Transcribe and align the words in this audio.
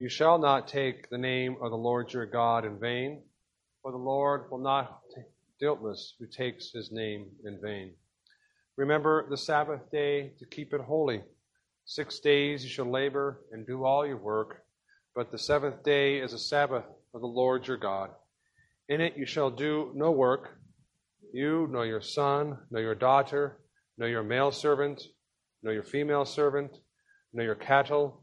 You 0.00 0.08
shall 0.08 0.38
not 0.38 0.68
take 0.68 1.10
the 1.10 1.18
name 1.18 1.56
of 1.60 1.72
the 1.72 1.76
Lord 1.76 2.12
your 2.12 2.24
God 2.24 2.64
in 2.64 2.78
vain, 2.78 3.20
for 3.82 3.90
the 3.90 3.98
Lord 3.98 4.48
will 4.48 4.60
not 4.60 5.00
guiltless 5.58 6.14
who 6.20 6.26
takes 6.28 6.70
his 6.70 6.92
name 6.92 7.26
in 7.44 7.58
vain. 7.60 7.94
Remember 8.76 9.28
the 9.28 9.36
Sabbath 9.36 9.90
day 9.90 10.34
to 10.38 10.46
keep 10.46 10.72
it 10.72 10.80
holy. 10.80 11.24
Six 11.84 12.20
days 12.20 12.62
you 12.62 12.70
shall 12.70 12.88
labor 12.88 13.40
and 13.50 13.66
do 13.66 13.84
all 13.84 14.06
your 14.06 14.18
work, 14.18 14.62
but 15.16 15.32
the 15.32 15.38
seventh 15.38 15.82
day 15.82 16.20
is 16.20 16.32
a 16.32 16.38
Sabbath 16.38 16.84
of 17.12 17.20
the 17.20 17.26
Lord 17.26 17.66
your 17.66 17.76
God. 17.76 18.10
In 18.88 19.00
it 19.00 19.16
you 19.16 19.26
shall 19.26 19.50
do 19.50 19.90
no 19.96 20.12
work, 20.12 20.60
you, 21.32 21.66
nor 21.72 21.84
your 21.84 22.02
son, 22.02 22.56
nor 22.70 22.82
your 22.82 22.94
daughter, 22.94 23.58
nor 23.96 24.08
your 24.08 24.22
male 24.22 24.52
servant, 24.52 25.02
nor 25.64 25.72
your 25.72 25.82
female 25.82 26.24
servant, 26.24 26.78
nor 27.32 27.44
your 27.44 27.56
cattle, 27.56 28.22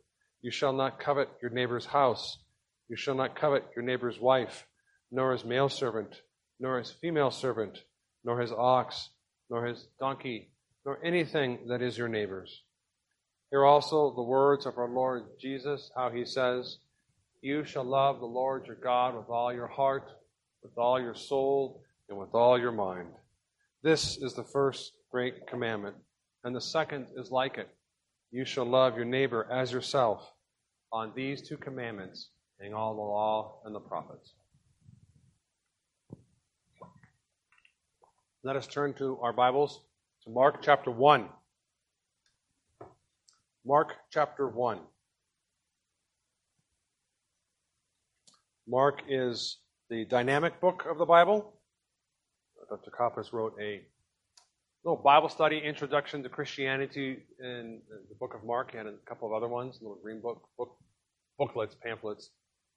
You 0.41 0.51
shall 0.51 0.73
not 0.73 0.99
covet 0.99 1.29
your 1.41 1.51
neighbor's 1.51 1.85
house. 1.85 2.37
You 2.89 2.95
shall 2.95 3.15
not 3.15 3.35
covet 3.35 3.65
your 3.75 3.85
neighbor's 3.85 4.19
wife, 4.19 4.65
nor 5.11 5.31
his 5.31 5.45
male 5.45 5.69
servant 5.69 6.21
nor 6.61 6.77
his 6.77 6.91
female 6.91 7.31
servant, 7.31 7.79
nor 8.23 8.39
his 8.39 8.51
ox, 8.51 9.09
nor 9.49 9.65
his 9.65 9.87
donkey, 9.99 10.51
nor 10.85 11.03
anything 11.03 11.57
that 11.67 11.81
is 11.81 11.97
your 11.97 12.07
neighbor's. 12.07 12.61
Hear 13.49 13.65
also 13.65 14.13
the 14.15 14.21
words 14.21 14.65
of 14.65 14.77
our 14.77 14.87
Lord 14.87 15.23
Jesus, 15.41 15.91
how 15.95 16.11
he 16.11 16.23
says, 16.23 16.77
You 17.41 17.65
shall 17.65 17.83
love 17.83 18.19
the 18.19 18.27
Lord 18.27 18.67
your 18.67 18.75
God 18.75 19.15
with 19.15 19.27
all 19.27 19.51
your 19.51 19.67
heart, 19.67 20.09
with 20.61 20.77
all 20.77 21.01
your 21.01 21.15
soul, 21.15 21.81
and 22.07 22.17
with 22.17 22.33
all 22.33 22.59
your 22.59 22.71
mind. 22.71 23.09
This 23.81 24.17
is 24.17 24.35
the 24.35 24.43
first 24.43 24.93
great 25.11 25.47
commandment, 25.47 25.95
and 26.43 26.55
the 26.55 26.61
second 26.61 27.07
is 27.17 27.31
like 27.31 27.57
it. 27.57 27.69
You 28.31 28.45
shall 28.45 28.65
love 28.65 28.95
your 28.95 29.05
neighbor 29.05 29.45
as 29.51 29.73
yourself. 29.73 30.31
On 30.93 31.11
these 31.13 31.41
two 31.41 31.57
commandments 31.57 32.29
hang 32.61 32.73
all 32.73 32.95
the 32.95 33.01
law 33.01 33.59
and 33.65 33.75
the 33.75 33.79
prophets. 33.81 34.33
Let 38.43 38.55
us 38.55 38.67
turn 38.67 38.93
to 38.95 39.19
our 39.21 39.33
Bibles 39.33 39.81
to 40.23 40.29
Mark 40.29 40.61
chapter 40.61 40.91
1. 40.91 41.27
Mark 43.65 43.95
chapter 44.11 44.47
1. 44.47 44.79
Mark 48.65 49.01
is 49.09 49.57
the 49.89 50.05
dynamic 50.05 50.61
book 50.61 50.85
of 50.89 50.97
the 50.97 51.05
Bible. 51.05 51.53
Dr. 52.69 52.91
Koppas 52.91 53.33
wrote 53.33 53.55
a 53.59 53.81
little 54.83 55.01
Bible 55.01 55.29
study, 55.29 55.59
Introduction 55.59 56.23
to 56.23 56.29
Christianity, 56.29 57.19
in 57.39 57.81
the 58.09 58.15
book 58.19 58.33
of 58.33 58.43
Mark, 58.43 58.73
and 58.75 58.87
a 58.87 58.93
couple 59.05 59.27
of 59.27 59.33
other 59.33 59.47
ones, 59.47 59.77
little 59.79 59.99
green 60.01 60.19
book, 60.19 60.41
book 60.57 60.75
booklets, 61.37 61.75
pamphlets, 61.83 62.31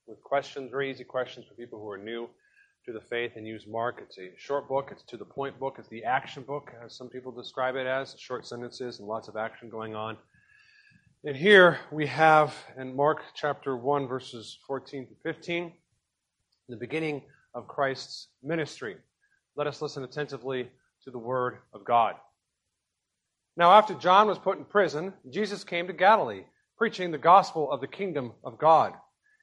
with 0.06 0.22
questions, 0.22 0.70
very 0.70 0.90
easy 0.90 1.04
questions 1.04 1.46
for 1.46 1.54
people 1.54 1.80
who 1.80 1.90
are 1.90 1.96
new 1.96 2.28
to 2.84 2.92
the 2.92 3.00
faith 3.00 3.32
and 3.36 3.46
use 3.46 3.66
Mark. 3.66 4.00
It's 4.02 4.18
a 4.18 4.32
short 4.36 4.68
book, 4.68 4.90
it's 4.92 5.02
to 5.04 5.16
the 5.16 5.24
point 5.24 5.58
book, 5.58 5.76
it's 5.78 5.88
the 5.88 6.04
action 6.04 6.42
book, 6.42 6.72
as 6.84 6.94
some 6.94 7.08
people 7.08 7.32
describe 7.32 7.74
it 7.74 7.86
as 7.86 8.14
short 8.18 8.46
sentences 8.46 8.98
and 8.98 9.08
lots 9.08 9.28
of 9.28 9.36
action 9.36 9.70
going 9.70 9.94
on. 9.94 10.18
And 11.24 11.34
here 11.34 11.78
we 11.90 12.06
have 12.08 12.54
in 12.76 12.94
Mark 12.94 13.22
chapter 13.34 13.78
1, 13.78 14.06
verses 14.06 14.58
14 14.66 15.06
to 15.06 15.14
15, 15.22 15.72
the 16.68 16.76
beginning 16.76 17.22
of 17.54 17.66
Christ's 17.66 18.28
ministry. 18.42 18.96
Let 19.56 19.66
us 19.66 19.80
listen 19.80 20.04
attentively 20.04 20.68
to 21.04 21.10
the 21.10 21.18
word 21.18 21.58
of 21.72 21.84
God. 21.84 22.14
Now, 23.56 23.72
after 23.72 23.94
John 23.94 24.26
was 24.26 24.38
put 24.38 24.58
in 24.58 24.64
prison, 24.64 25.12
Jesus 25.30 25.62
came 25.64 25.86
to 25.86 25.92
Galilee, 25.92 26.44
preaching 26.76 27.12
the 27.12 27.18
gospel 27.18 27.70
of 27.70 27.80
the 27.80 27.86
kingdom 27.86 28.32
of 28.42 28.58
God, 28.58 28.94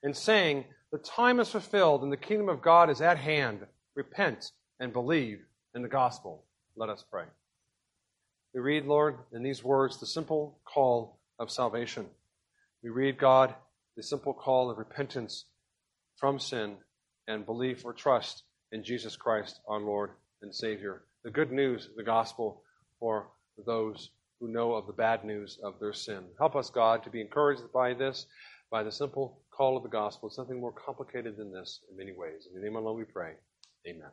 and 0.04 0.16
saying, 0.16 0.66
the 0.92 0.98
time 0.98 1.40
is 1.40 1.50
fulfilled 1.50 2.04
and 2.04 2.12
the 2.12 2.18
kingdom 2.18 2.50
of 2.50 2.62
God 2.62 2.90
is 2.90 3.00
at 3.00 3.18
hand. 3.18 3.66
Repent 3.96 4.52
and 4.80 4.92
believe 4.92 5.40
in 5.74 5.82
the 5.82 5.88
gospel. 5.88 6.44
Let 6.76 6.90
us 6.90 7.06
pray. 7.10 7.24
We 8.54 8.60
read, 8.60 8.86
Lord, 8.86 9.16
in 9.32 9.42
these 9.42 9.64
words, 9.64 10.00
the 10.00 10.06
simple 10.06 10.60
call 10.66 11.20
of 11.40 11.50
salvation. 11.50 12.08
We 12.84 12.90
read, 12.90 13.18
God, 13.18 13.56
the 13.96 14.04
simple 14.04 14.34
call 14.34 14.70
of 14.70 14.78
repentance 14.78 15.46
from 16.18 16.40
sin 16.40 16.76
and 17.28 17.46
belief 17.46 17.86
or 17.86 17.94
trust 17.94 18.44
in 18.74 18.84
Jesus 18.84 19.16
Christ, 19.16 19.62
our 19.68 19.80
Lord 19.80 20.12
and 20.42 20.54
Savior. 20.54 21.04
The 21.24 21.32
good 21.32 21.52
news, 21.52 21.90
the 21.96 22.04
gospel 22.04 22.64
for 23.00 23.28
those 23.66 24.10
who 24.40 24.48
know 24.48 24.74
of 24.74 24.88
the 24.88 24.94
bad 24.94 25.24
news 25.24 25.60
of 25.64 25.80
their 25.80 25.94
sin. 25.94 26.24
Help 26.40 26.56
us, 26.56 26.72
God, 26.72 27.04
to 27.04 27.12
be 27.12 27.22
encouraged 27.22 27.62
by 27.72 27.94
this, 27.94 28.26
by 28.72 28.82
the 28.82 28.92
simple 28.92 29.40
call 29.52 29.78
of 29.78 29.84
the 29.84 29.90
gospel. 29.90 30.28
It's 30.28 30.36
something 30.36 30.60
more 30.60 30.72
complicated 30.72 31.38
than 31.38 31.52
this 31.52 31.82
in 31.92 31.98
many 31.98 32.12
ways. 32.12 32.48
In 32.48 32.60
the 32.60 32.66
name 32.66 32.76
alone 32.76 32.98
we 32.98 33.04
pray. 33.04 33.34
Amen. 33.88 34.10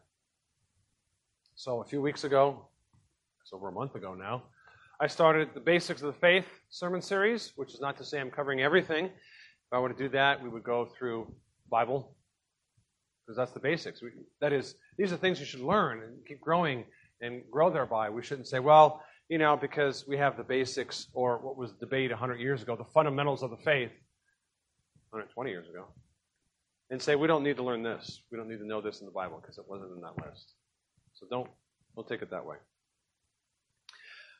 So, 1.54 1.80
a 1.80 1.84
few 1.84 2.02
weeks 2.02 2.24
ago, 2.24 2.68
it's 3.42 3.54
over 3.54 3.68
a 3.68 3.72
month 3.72 3.94
ago 3.94 4.12
now, 4.14 4.42
I 5.00 5.06
started 5.06 5.50
the 5.54 5.60
Basics 5.60 6.02
of 6.02 6.12
the 6.12 6.20
Faith 6.20 6.46
sermon 6.68 7.00
series, 7.00 7.52
which 7.56 7.72
is 7.72 7.80
not 7.80 7.96
to 7.98 8.04
say 8.04 8.20
I'm 8.20 8.30
covering 8.30 8.60
everything. 8.60 9.06
If 9.06 9.72
I 9.72 9.78
were 9.78 9.88
to 9.88 9.96
do 9.96 10.08
that, 10.10 10.42
we 10.42 10.50
would 10.50 10.64
go 10.64 10.86
through 10.98 11.32
Bible, 11.70 12.14
because 13.24 13.36
that's 13.36 13.52
the 13.52 13.60
basics. 13.60 14.02
We, 14.02 14.10
that 14.40 14.52
is, 14.52 14.74
these 14.98 15.12
are 15.12 15.16
things 15.16 15.40
you 15.40 15.46
should 15.46 15.60
learn 15.60 16.02
and 16.02 16.26
keep 16.26 16.40
growing 16.40 16.84
and 17.20 17.42
grow 17.50 17.70
thereby. 17.70 18.10
We 18.10 18.22
shouldn't 18.22 18.48
say, 18.48 18.58
well, 18.58 19.02
you 19.28 19.38
know, 19.38 19.56
because 19.56 20.06
we 20.06 20.16
have 20.16 20.36
the 20.36 20.42
basics, 20.42 21.08
or 21.12 21.38
what 21.38 21.56
was 21.56 21.72
debated 21.72 22.12
100 22.12 22.40
years 22.40 22.62
ago, 22.62 22.76
the 22.76 22.84
fundamentals 22.84 23.42
of 23.42 23.50
the 23.50 23.56
faith, 23.58 23.90
120 25.10 25.50
years 25.50 25.68
ago, 25.68 25.84
and 26.90 27.00
say, 27.00 27.14
we 27.14 27.26
don't 27.26 27.42
need 27.42 27.56
to 27.56 27.62
learn 27.62 27.82
this. 27.82 28.22
We 28.30 28.38
don't 28.38 28.48
need 28.48 28.58
to 28.58 28.66
know 28.66 28.80
this 28.80 29.00
in 29.00 29.06
the 29.06 29.12
Bible 29.12 29.38
because 29.40 29.58
it 29.58 29.64
wasn't 29.68 29.92
in 29.92 30.00
that 30.00 30.26
list. 30.26 30.54
So 31.14 31.26
don't, 31.30 31.48
don't 31.94 32.08
take 32.08 32.22
it 32.22 32.30
that 32.30 32.46
way. 32.46 32.56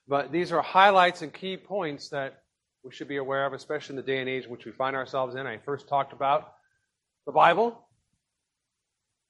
But 0.06 0.32
these 0.32 0.52
are 0.52 0.62
highlights 0.62 1.20
and 1.20 1.32
key 1.32 1.58
points 1.58 2.08
that 2.08 2.42
we 2.82 2.92
should 2.92 3.08
be 3.08 3.18
aware 3.18 3.44
of, 3.44 3.52
especially 3.52 3.94
in 3.94 3.96
the 3.96 4.10
day 4.10 4.20
and 4.20 4.28
age 4.28 4.44
in 4.44 4.50
which 4.50 4.64
we 4.64 4.72
find 4.72 4.96
ourselves 4.96 5.34
in. 5.34 5.46
I 5.46 5.58
first 5.58 5.88
talked 5.88 6.14
about 6.14 6.54
the 7.26 7.32
Bible, 7.32 7.78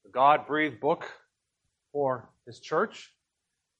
the 0.04 0.10
God 0.12 0.46
breathed 0.46 0.78
book 0.78 1.10
for 1.92 2.30
His 2.46 2.60
church. 2.60 3.12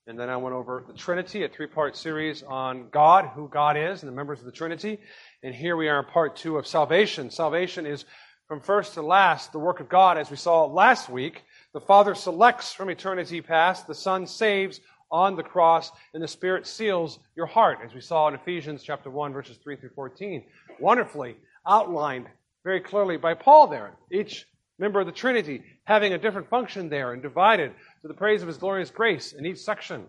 And 0.09 0.19
then 0.19 0.31
I 0.31 0.39
went 0.39 0.55
over 0.55 0.83
the 0.87 0.95
Trinity, 0.95 1.45
a 1.45 1.51
three 1.51 1.67
part 1.67 1.95
series 1.95 2.43
on 2.43 2.89
God, 2.91 3.27
who 3.35 3.47
God 3.47 3.77
is, 3.77 4.03
and 4.03 4.11
the 4.11 4.17
members 4.17 4.39
of 4.39 4.47
the 4.47 4.53
Trinity. 4.53 4.99
And 5.43 5.55
here 5.55 5.77
we 5.77 5.91
are 5.91 5.99
in 5.99 6.07
part 6.07 6.35
two 6.35 6.57
of 6.57 6.67
salvation. 6.67 7.31
Salvation 7.31 7.85
is 7.85 8.07
from 8.47 8.63
first 8.63 8.95
to 8.95 9.03
last 9.03 9.53
the 9.53 9.59
work 9.59 9.81
of 9.81 9.91
God, 9.91 10.17
as 10.17 10.31
we 10.31 10.39
saw 10.39 10.65
last 10.65 11.11
week. 11.11 11.45
The 11.75 11.83
Father 11.83 12.15
selects 12.15 12.73
from 12.73 12.89
eternity 12.89 13.43
past, 13.43 13.87
the 13.87 13.95
Son 13.95 14.27
saves 14.27 14.81
on 15.11 15.37
the 15.37 15.43
cross, 15.43 15.93
and 16.15 16.23
the 16.23 16.29
Spirit 16.29 16.67
seals 16.67 17.19
your 17.37 17.45
heart, 17.45 17.81
as 17.85 17.93
we 17.93 18.01
saw 18.01 18.29
in 18.29 18.35
Ephesians 18.35 18.83
chapter 18.83 19.11
1, 19.11 19.35
verses 19.35 19.59
3 19.63 19.77
through 19.77 19.91
14. 19.91 20.43
Wonderfully 20.81 21.37
outlined 21.67 22.29
very 22.65 22.81
clearly 22.81 23.19
by 23.19 23.35
Paul 23.35 23.67
there. 23.67 23.93
Each 24.11 24.47
member 24.79 25.01
of 25.01 25.07
the 25.07 25.13
Trinity 25.13 25.63
having 25.85 26.13
a 26.13 26.19
different 26.19 26.49
function 26.49 26.89
there 26.89 27.13
and 27.13 27.23
divided 27.23 27.73
to 28.03 28.09
the 28.09 28.15
praise 28.15 28.43
of 28.43 28.49
his 28.49 28.59
glorious 28.59 28.91
grace 28.91 29.33
in 29.33 29.45
each 29.45 29.59
section. 29.59 30.07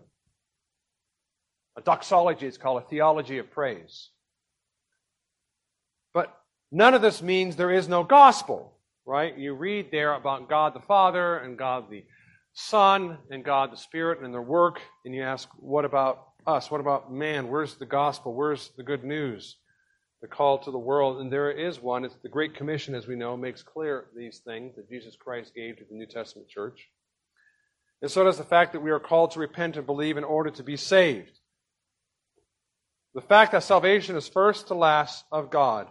A 1.76 1.82
doxology 1.82 2.46
is 2.46 2.58
called 2.58 2.82
a 2.82 2.86
theology 2.86 3.38
of 3.38 3.50
praise. 3.50 4.10
But 6.12 6.36
none 6.70 6.94
of 6.94 7.02
this 7.02 7.22
means 7.22 7.56
there 7.56 7.70
is 7.70 7.88
no 7.88 8.04
gospel, 8.04 8.76
right? 9.06 9.36
You 9.36 9.54
read 9.54 9.90
there 9.90 10.14
about 10.14 10.48
God 10.48 10.74
the 10.74 10.80
Father 10.80 11.36
and 11.36 11.56
God 11.58 11.90
the 11.90 12.04
Son 12.52 13.18
and 13.30 13.44
God 13.44 13.72
the 13.72 13.76
Spirit 13.76 14.20
and 14.20 14.34
their 14.34 14.42
work, 14.42 14.80
and 15.04 15.14
you 15.14 15.22
ask, 15.22 15.48
what 15.56 15.84
about 15.84 16.26
us? 16.46 16.70
What 16.70 16.80
about 16.80 17.12
man? 17.12 17.48
Where's 17.48 17.76
the 17.76 17.86
gospel? 17.86 18.34
Where's 18.34 18.70
the 18.76 18.82
good 18.82 19.04
news? 19.04 19.56
The 20.22 20.28
call 20.28 20.58
to 20.58 20.70
the 20.70 20.78
world. 20.78 21.20
And 21.20 21.32
there 21.32 21.50
is 21.50 21.80
one. 21.80 22.04
It's 22.04 22.16
the 22.22 22.28
Great 22.28 22.54
Commission, 22.54 22.94
as 22.94 23.06
we 23.06 23.16
know, 23.16 23.36
makes 23.36 23.62
clear 23.62 24.06
these 24.14 24.40
things 24.44 24.76
that 24.76 24.90
Jesus 24.90 25.16
Christ 25.16 25.54
gave 25.54 25.78
to 25.78 25.84
the 25.88 25.96
New 25.96 26.06
Testament 26.06 26.48
church. 26.48 26.88
And 28.02 28.10
so 28.10 28.24
does 28.24 28.38
the 28.38 28.44
fact 28.44 28.72
that 28.72 28.80
we 28.80 28.90
are 28.90 29.00
called 29.00 29.32
to 29.32 29.40
repent 29.40 29.76
and 29.76 29.86
believe 29.86 30.16
in 30.16 30.24
order 30.24 30.50
to 30.50 30.62
be 30.62 30.76
saved. 30.76 31.38
The 33.14 33.20
fact 33.20 33.52
that 33.52 33.62
salvation 33.62 34.16
is 34.16 34.28
first 34.28 34.68
to 34.68 34.74
last 34.74 35.24
of 35.32 35.50
God. 35.50 35.88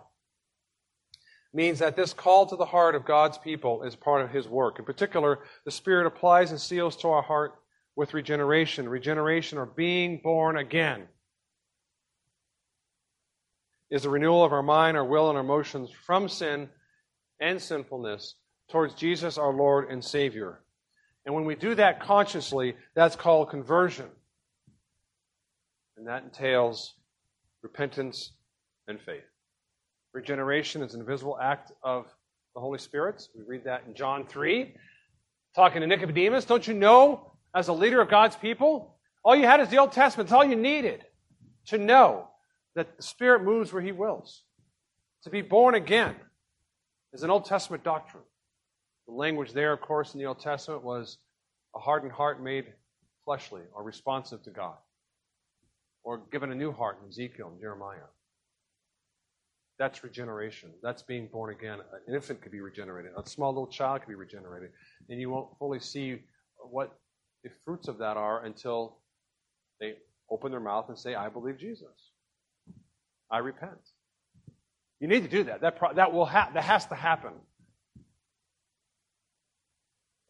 means 1.54 1.80
that 1.80 1.96
this 1.96 2.14
call 2.14 2.46
to 2.48 2.56
the 2.56 2.66
heart 2.66 2.96
of 2.96 3.06
God's 3.06 3.38
people 3.38 3.84
is 3.84 3.96
part 3.96 4.22
of 4.22 4.32
His 4.32 4.48
work. 4.48 4.80
In 4.80 4.86
particular, 4.86 5.40
the 5.66 5.72
Spirit 5.72 6.08
applies 6.08 6.52
and 6.52 6.60
seals 6.60 6.96
to 6.98 7.10
our 7.10 7.22
heart 7.22 7.54
with 7.96 8.14
regeneration. 8.14 8.88
Regeneration, 8.88 9.58
or 9.58 9.66
being 9.66 10.22
born 10.24 10.58
again, 10.58 11.08
is 13.90 14.04
the 14.04 14.10
renewal 14.10 14.44
of 14.44 14.54
our 14.54 14.64
mind, 14.64 14.98
our 14.98 15.06
will, 15.06 15.30
and 15.30 15.38
our 15.38 15.44
emotions 15.44 15.90
from 16.06 16.30
sin 16.30 16.70
and 17.40 17.62
sinfulness 17.62 18.36
towards 18.70 18.94
Jesus, 18.94 19.38
our 19.38 19.54
Lord 19.54 19.90
and 19.90 20.04
Savior. 20.04 20.62
And 21.26 21.36
when 21.36 21.46
we 21.46 21.56
do 21.56 21.76
that 21.76 22.02
consciously, 22.02 22.76
that's 22.96 23.16
called 23.16 23.50
conversion. 23.50 24.08
And 25.98 26.08
that 26.08 26.24
entails 26.24 26.94
repentance 27.62 28.32
and 28.88 29.02
faith. 29.02 29.24
Regeneration 30.14 30.82
is 30.82 30.94
an 30.94 31.02
invisible 31.02 31.38
act 31.40 31.72
of 31.84 32.06
the 32.56 32.62
Holy 32.62 32.80
Spirit. 32.80 33.28
We 33.36 33.44
read 33.46 33.66
that 33.66 33.84
in 33.88 33.94
John 33.94 34.26
3. 34.26 34.74
Talking 35.56 35.82
to 35.82 35.88
Nicodemus, 35.88 36.46
don't 36.46 36.68
you 36.68 36.74
know, 36.74 37.34
as 37.54 37.68
a 37.68 37.74
leader 37.74 38.02
of 38.02 38.10
God's 38.10 38.36
people, 38.36 38.96
all 39.24 39.36
you 39.36 39.46
had 39.46 39.60
is 39.60 39.70
the 39.70 39.78
Old 39.78 39.92
Testament. 39.92 40.28
It's 40.28 40.34
all 40.34 40.46
you 40.46 40.56
needed 40.56 41.04
to 41.68 41.78
know 41.78 42.29
that 42.80 42.96
the 42.96 43.04
Spirit 43.04 43.44
moves 43.44 43.74
where 43.74 43.82
He 43.82 43.92
wills. 43.92 44.44
To 45.26 45.30
be 45.30 45.42
born 45.42 45.76
again 45.76 46.16
is 47.12 47.24
an 47.24 47.30
Old 47.30 47.44
Testament 47.44 47.84
doctrine. 47.84 48.24
The 49.06 49.14
language 49.14 49.52
there, 49.52 49.74
of 49.74 49.82
course, 49.82 50.14
in 50.14 50.20
the 50.22 50.28
Old 50.28 50.40
Testament 50.40 50.82
was 50.82 51.18
a 51.76 51.80
hardened 51.80 52.14
heart 52.14 52.42
made 52.42 52.68
fleshly 53.26 53.64
or 53.74 53.84
responsive 53.84 54.42
to 54.44 54.52
God, 54.52 54.78
or 56.06 56.22
given 56.32 56.54
a 56.54 56.56
new 56.56 56.72
heart 56.72 57.00
in 57.04 57.10
Ezekiel 57.10 57.50
and 57.50 57.60
Jeremiah. 57.60 58.08
That's 59.78 60.02
regeneration. 60.02 60.70
That's 60.82 61.04
being 61.04 61.28
born 61.28 61.54
again. 61.54 61.80
An 62.08 62.16
infant 62.16 62.42
could 62.42 62.54
be 62.54 62.62
regenerated. 62.62 63.12
A 63.18 63.28
small 63.28 63.52
little 63.52 63.68
child 63.68 64.04
could 64.04 64.10
be 64.10 64.16
regenerated. 64.16 64.70
And 65.10 65.20
you 65.20 65.30
won't 65.30 65.50
fully 65.60 65.82
see 65.82 66.22
what 66.72 66.98
the 67.44 67.50
fruits 67.66 67.90
of 67.90 67.98
that 67.98 68.16
are 68.16 68.46
until 68.46 69.00
they 69.82 69.96
open 70.32 70.52
their 70.52 70.62
mouth 70.62 70.88
and 70.88 70.98
say, 70.98 71.16
I 71.16 71.28
believe 71.28 71.58
Jesus. 71.58 72.09
I 73.32 73.40
repent. 73.40 73.80
You 75.00 75.08
need 75.08 75.24
to 75.24 75.30
do 75.30 75.44
that. 75.46 75.62
That, 75.62 75.78
pro- 75.78 75.94
that, 75.94 76.14
will 76.14 76.26
ha- 76.26 76.50
that 76.54 76.64
has 76.64 76.86
to 76.88 76.96
happen. 76.96 77.32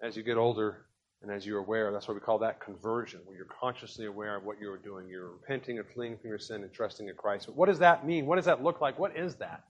As 0.02 0.16
you 0.16 0.24
get 0.24 0.38
older 0.38 0.86
and 1.22 1.32
as 1.32 1.46
you're 1.46 1.60
aware, 1.60 1.92
that's 1.92 2.08
why 2.08 2.14
we 2.14 2.20
call 2.20 2.40
that 2.40 2.60
conversion, 2.60 3.22
where 3.26 3.36
you're 3.36 3.46
consciously 3.46 4.06
aware 4.06 4.36
of 4.36 4.44
what 4.44 4.60
you're 4.62 4.78
doing. 4.78 5.08
You're 5.10 5.32
repenting 5.32 5.80
and 5.80 5.88
fleeing 5.88 6.18
from 6.18 6.30
your 6.30 6.40
sin 6.40 6.64
and 6.64 6.72
trusting 6.72 7.08
in 7.08 7.16
Christ. 7.16 7.48
But 7.48 7.56
what 7.56 7.68
does 7.68 7.80
that 7.80 8.06
mean? 8.06 8.26
What 8.26 8.36
does 8.36 8.46
that 8.46 8.64
look 8.64 8.80
like? 8.80 9.00
What 9.00 9.18
is 9.18 9.36
that? 9.36 9.64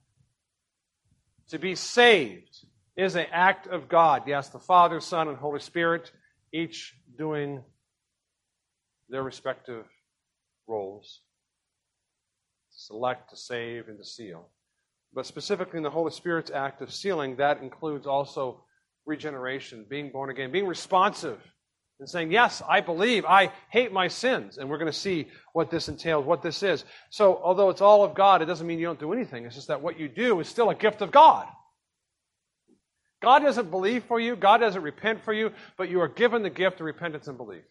To 1.48 1.58
be 1.58 1.74
saved 1.74 2.64
is 2.96 3.16
an 3.16 3.26
act 3.32 3.66
of 3.66 3.88
God. 3.88 4.24
Yes, 4.26 4.50
the 4.50 4.58
Father, 4.58 5.00
Son, 5.00 5.28
and 5.28 5.36
Holy 5.36 5.60
Spirit, 5.60 6.12
each 6.52 6.94
doing 7.18 7.64
their 9.08 9.22
respective 9.22 9.86
roles 10.68 11.20
select, 12.90 13.30
to 13.30 13.36
save, 13.36 13.88
and 13.88 13.98
to 13.98 14.04
seal. 14.04 14.48
But 15.14 15.26
specifically 15.26 15.76
in 15.78 15.82
the 15.82 15.90
Holy 15.90 16.10
Spirit's 16.10 16.50
act 16.50 16.82
of 16.82 16.92
sealing, 16.92 17.36
that 17.36 17.62
includes 17.62 18.06
also 18.06 18.64
regeneration, 19.06 19.86
being 19.88 20.10
born 20.10 20.30
again, 20.30 20.50
being 20.50 20.66
responsive, 20.66 21.38
and 22.00 22.08
saying, 22.08 22.32
Yes, 22.32 22.62
I 22.68 22.80
believe, 22.80 23.24
I 23.24 23.52
hate 23.70 23.92
my 23.92 24.08
sins. 24.08 24.58
And 24.58 24.68
we're 24.68 24.78
going 24.78 24.90
to 24.90 24.98
see 24.98 25.28
what 25.52 25.70
this 25.70 25.88
entails, 25.88 26.24
what 26.26 26.42
this 26.42 26.62
is. 26.62 26.84
So, 27.10 27.40
although 27.42 27.70
it's 27.70 27.80
all 27.80 28.04
of 28.04 28.14
God, 28.14 28.42
it 28.42 28.46
doesn't 28.46 28.66
mean 28.66 28.78
you 28.78 28.86
don't 28.86 29.00
do 29.00 29.12
anything. 29.12 29.44
It's 29.44 29.54
just 29.54 29.68
that 29.68 29.82
what 29.82 29.98
you 29.98 30.08
do 30.08 30.40
is 30.40 30.48
still 30.48 30.70
a 30.70 30.74
gift 30.74 31.00
of 31.00 31.10
God. 31.10 31.46
God 33.22 33.40
doesn't 33.40 33.70
believe 33.70 34.04
for 34.04 34.18
you, 34.18 34.34
God 34.34 34.58
doesn't 34.58 34.82
repent 34.82 35.22
for 35.24 35.32
you, 35.32 35.52
but 35.76 35.90
you 35.90 36.00
are 36.00 36.08
given 36.08 36.42
the 36.42 36.50
gift 36.50 36.80
of 36.80 36.86
repentance 36.86 37.28
and 37.28 37.36
belief. 37.36 37.64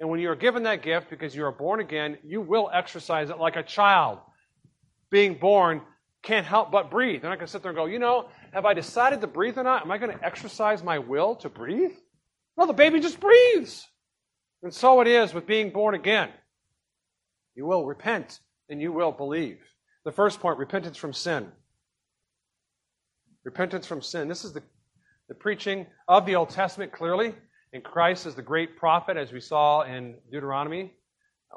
And 0.00 0.10
when 0.10 0.18
you 0.18 0.28
are 0.30 0.36
given 0.36 0.64
that 0.64 0.82
gift 0.82 1.08
because 1.08 1.36
you 1.36 1.44
are 1.44 1.52
born 1.52 1.78
again, 1.78 2.18
you 2.24 2.40
will 2.40 2.68
exercise 2.72 3.30
it 3.30 3.38
like 3.38 3.54
a 3.54 3.62
child 3.62 4.18
being 5.12 5.34
born 5.34 5.82
can't 6.22 6.46
help 6.46 6.72
but 6.72 6.90
breathe. 6.90 7.20
They're 7.20 7.30
not 7.30 7.38
going 7.38 7.46
to 7.46 7.52
sit 7.52 7.62
there 7.62 7.70
and 7.70 7.76
go, 7.76 7.84
you 7.86 7.98
know, 7.98 8.28
have 8.52 8.64
I 8.64 8.74
decided 8.74 9.20
to 9.20 9.26
breathe 9.26 9.58
or 9.58 9.62
not? 9.62 9.82
Am 9.82 9.90
I 9.90 9.98
going 9.98 10.16
to 10.16 10.24
exercise 10.24 10.82
my 10.82 10.98
will 10.98 11.36
to 11.36 11.48
breathe? 11.48 11.92
No, 12.56 12.66
the 12.66 12.72
baby 12.72 12.98
just 12.98 13.20
breathes. 13.20 13.86
And 14.62 14.72
so 14.72 15.00
it 15.00 15.06
is 15.06 15.34
with 15.34 15.46
being 15.46 15.70
born 15.70 15.94
again. 15.94 16.30
You 17.54 17.66
will 17.66 17.84
repent 17.84 18.40
and 18.68 18.80
you 18.80 18.92
will 18.92 19.12
believe. 19.12 19.58
The 20.04 20.12
first 20.12 20.40
point 20.40 20.58
repentance 20.58 20.96
from 20.96 21.12
sin. 21.12 21.48
Repentance 23.44 23.86
from 23.86 24.00
sin. 24.00 24.28
This 24.28 24.44
is 24.44 24.52
the, 24.52 24.62
the 25.28 25.34
preaching 25.34 25.86
of 26.08 26.24
the 26.24 26.36
Old 26.36 26.50
Testament 26.50 26.92
clearly. 26.92 27.34
And 27.72 27.82
Christ 27.82 28.26
is 28.26 28.34
the 28.34 28.42
great 28.42 28.76
prophet, 28.76 29.16
as 29.16 29.32
we 29.32 29.40
saw 29.40 29.82
in 29.82 30.14
Deuteronomy 30.30 30.92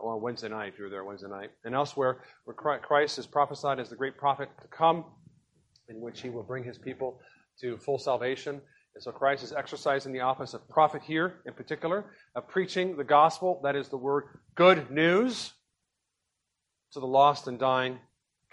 well, 0.02 0.20
Wednesday 0.20 0.50
night, 0.50 0.74
if 0.74 0.78
you 0.78 0.86
were 0.86 0.90
there 0.90 1.04
Wednesday 1.04 1.30
night, 1.30 1.52
and 1.64 1.74
elsewhere, 1.74 2.20
where 2.46 2.80
Christ 2.80 3.18
is 3.18 3.26
prophesied 3.26 3.80
as 3.80 3.90
the 3.90 3.96
great 3.96 4.18
prophet 4.18 4.50
to 4.62 4.68
come, 4.68 5.06
in 5.90 6.02
which 6.02 6.22
he 6.22 6.30
will 6.30 6.44
bring 6.44 6.64
his 6.64 6.78
people 6.78 7.20
to 7.62 7.78
full 7.78 7.98
salvation. 7.98 8.62
And 8.96 9.04
so 9.04 9.12
Christ 9.12 9.44
is 9.44 9.54
exercising 9.54 10.14
the 10.14 10.22
office 10.22 10.54
of 10.54 10.68
prophet 10.70 11.02
here, 11.04 11.42
in 11.46 11.54
particular, 11.54 12.06
of 12.36 12.48
preaching 12.48 12.96
the 12.98 13.04
gospel, 13.04 13.60
that 13.64 13.76
is 13.76 13.90
the 13.90 13.98
word 13.98 14.26
good 14.56 14.90
news, 14.90 15.54
to 16.94 17.00
the 17.00 17.06
lost 17.06 17.48
and 17.48 17.60
dying 17.60 18.00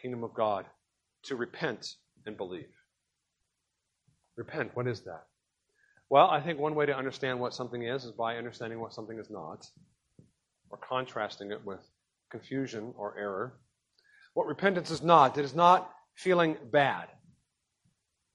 kingdom 0.01 0.25
of 0.25 0.35
God, 0.35 0.67
to 1.25 1.37
repent 1.37 1.95
and 2.27 2.37
believe. 2.37 2.73
Repent, 4.37 4.73
what 4.75 4.89
is 4.89 5.03
that? 5.03 5.27
Well, 6.11 6.29
I 6.29 6.41
think 6.41 6.59
one 6.59 6.75
way 6.75 6.87
to 6.87 6.97
understand 6.97 7.41
what 7.41 7.55
something 7.55 7.83
is 7.83 8.05
is 8.05 8.13
by 8.13 8.37
understanding 8.37 8.81
what 8.81 8.93
something 8.93 9.19
is 9.19 9.31
not 9.31 9.67
or 10.73 10.79
contrasting 10.79 11.53
it 11.53 11.65
with 11.65 11.81
confusion 12.31 12.95
or 12.97 13.17
error. 13.17 13.55
What 14.35 14.47
repentance 14.47 14.91
is 14.91 15.03
not, 15.03 15.39
it 15.39 15.45
is 15.45 15.55
not 15.55 15.91
feeling 16.17 16.57
bad. 16.73 17.09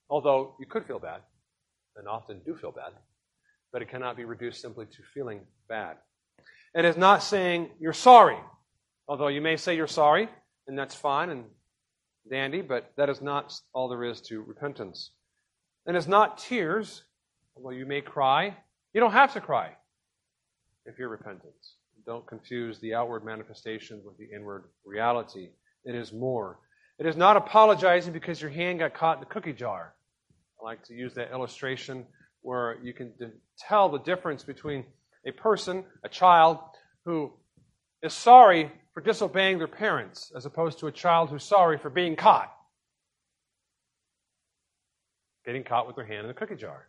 Although 0.10 0.56
you 0.60 0.68
could 0.68 0.86
feel 0.86 1.00
bad, 1.00 1.22
and 1.98 2.07
often 2.07 2.39
do 2.45 2.56
feel 2.56 2.72
bad, 2.72 2.94
but 3.74 3.81
it 3.81 3.89
cannot 3.89 4.16
be 4.16 4.24
reduced 4.24 4.62
simply 4.62 4.86
to 4.86 5.01
feeling 5.13 5.42
bad. 5.68 5.98
It 6.75 6.86
is 6.86 6.95
not 6.95 7.24
saying 7.24 7.72
you're 7.80 7.92
sorry, 7.92 8.38
although 9.07 9.30
you 9.30 9.42
may 9.42 9.57
say 9.57 9.75
you're 9.75 9.88
sorry, 9.88 10.30
and 10.68 10.78
that's 10.78 10.94
fine 10.94 11.30
and 11.30 11.45
dandy, 12.30 12.62
but 12.62 12.92
that 12.98 13.10
is 13.10 13.22
not 13.22 13.60
all 13.74 13.89
there 13.89 14.04
is 14.04 14.22
to 14.22 14.44
repentance. 14.44 15.12
And 15.88 15.98
it's 15.98 16.07
not 16.07 16.38
tears, 16.38 17.03
although 17.56 17.72
you 17.72 17.86
may 17.86 18.01
cry. 18.01 18.56
You 18.94 19.01
don't 19.01 19.13
have 19.13 19.34
to 19.34 19.41
cry 19.41 19.72
if 20.86 21.00
you're 21.00 21.10
repentance. 21.10 21.76
Don't 22.08 22.26
confuse 22.26 22.80
the 22.80 22.94
outward 22.94 23.26
manifestation 23.26 24.02
with 24.06 24.18
the 24.18 24.30
inward 24.34 24.64
reality. 24.86 25.50
It 25.84 25.94
is 25.94 26.14
more. 26.14 26.58
It 27.00 27.06
is 27.06 27.18
not 27.18 27.36
apologizing 27.36 28.14
because 28.14 28.42
your 28.42 28.50
hand 28.50 28.80
got 28.80 28.94
caught 28.94 29.18
in 29.18 29.20
the 29.20 29.26
cookie 29.26 29.52
jar. 29.52 29.94
I 30.60 30.64
like 30.64 30.84
to 30.86 30.94
use 30.94 31.14
that 31.16 31.32
illustration 31.32 32.06
where 32.42 32.78
you 32.82 32.94
can 32.94 33.12
tell 33.60 33.90
the 33.90 34.00
difference 34.00 34.42
between 34.42 34.86
a 35.26 35.32
person, 35.32 35.84
a 36.06 36.08
child, 36.08 36.60
who 37.04 37.34
is 38.02 38.14
sorry 38.14 38.72
for 38.94 39.02
disobeying 39.02 39.58
their 39.58 39.68
parents 39.68 40.32
as 40.34 40.46
opposed 40.46 40.80
to 40.80 40.88
a 40.88 40.92
child 40.94 41.30
who's 41.30 41.44
sorry 41.44 41.78
for 41.78 41.90
being 41.90 42.16
caught. 42.16 42.54
Getting 45.46 45.66
caught 45.66 45.88
with 45.88 45.98
their 45.98 46.06
hand 46.06 46.22
in 46.22 46.28
the 46.28 46.34
cookie 46.34 46.56
jar. 46.56 46.88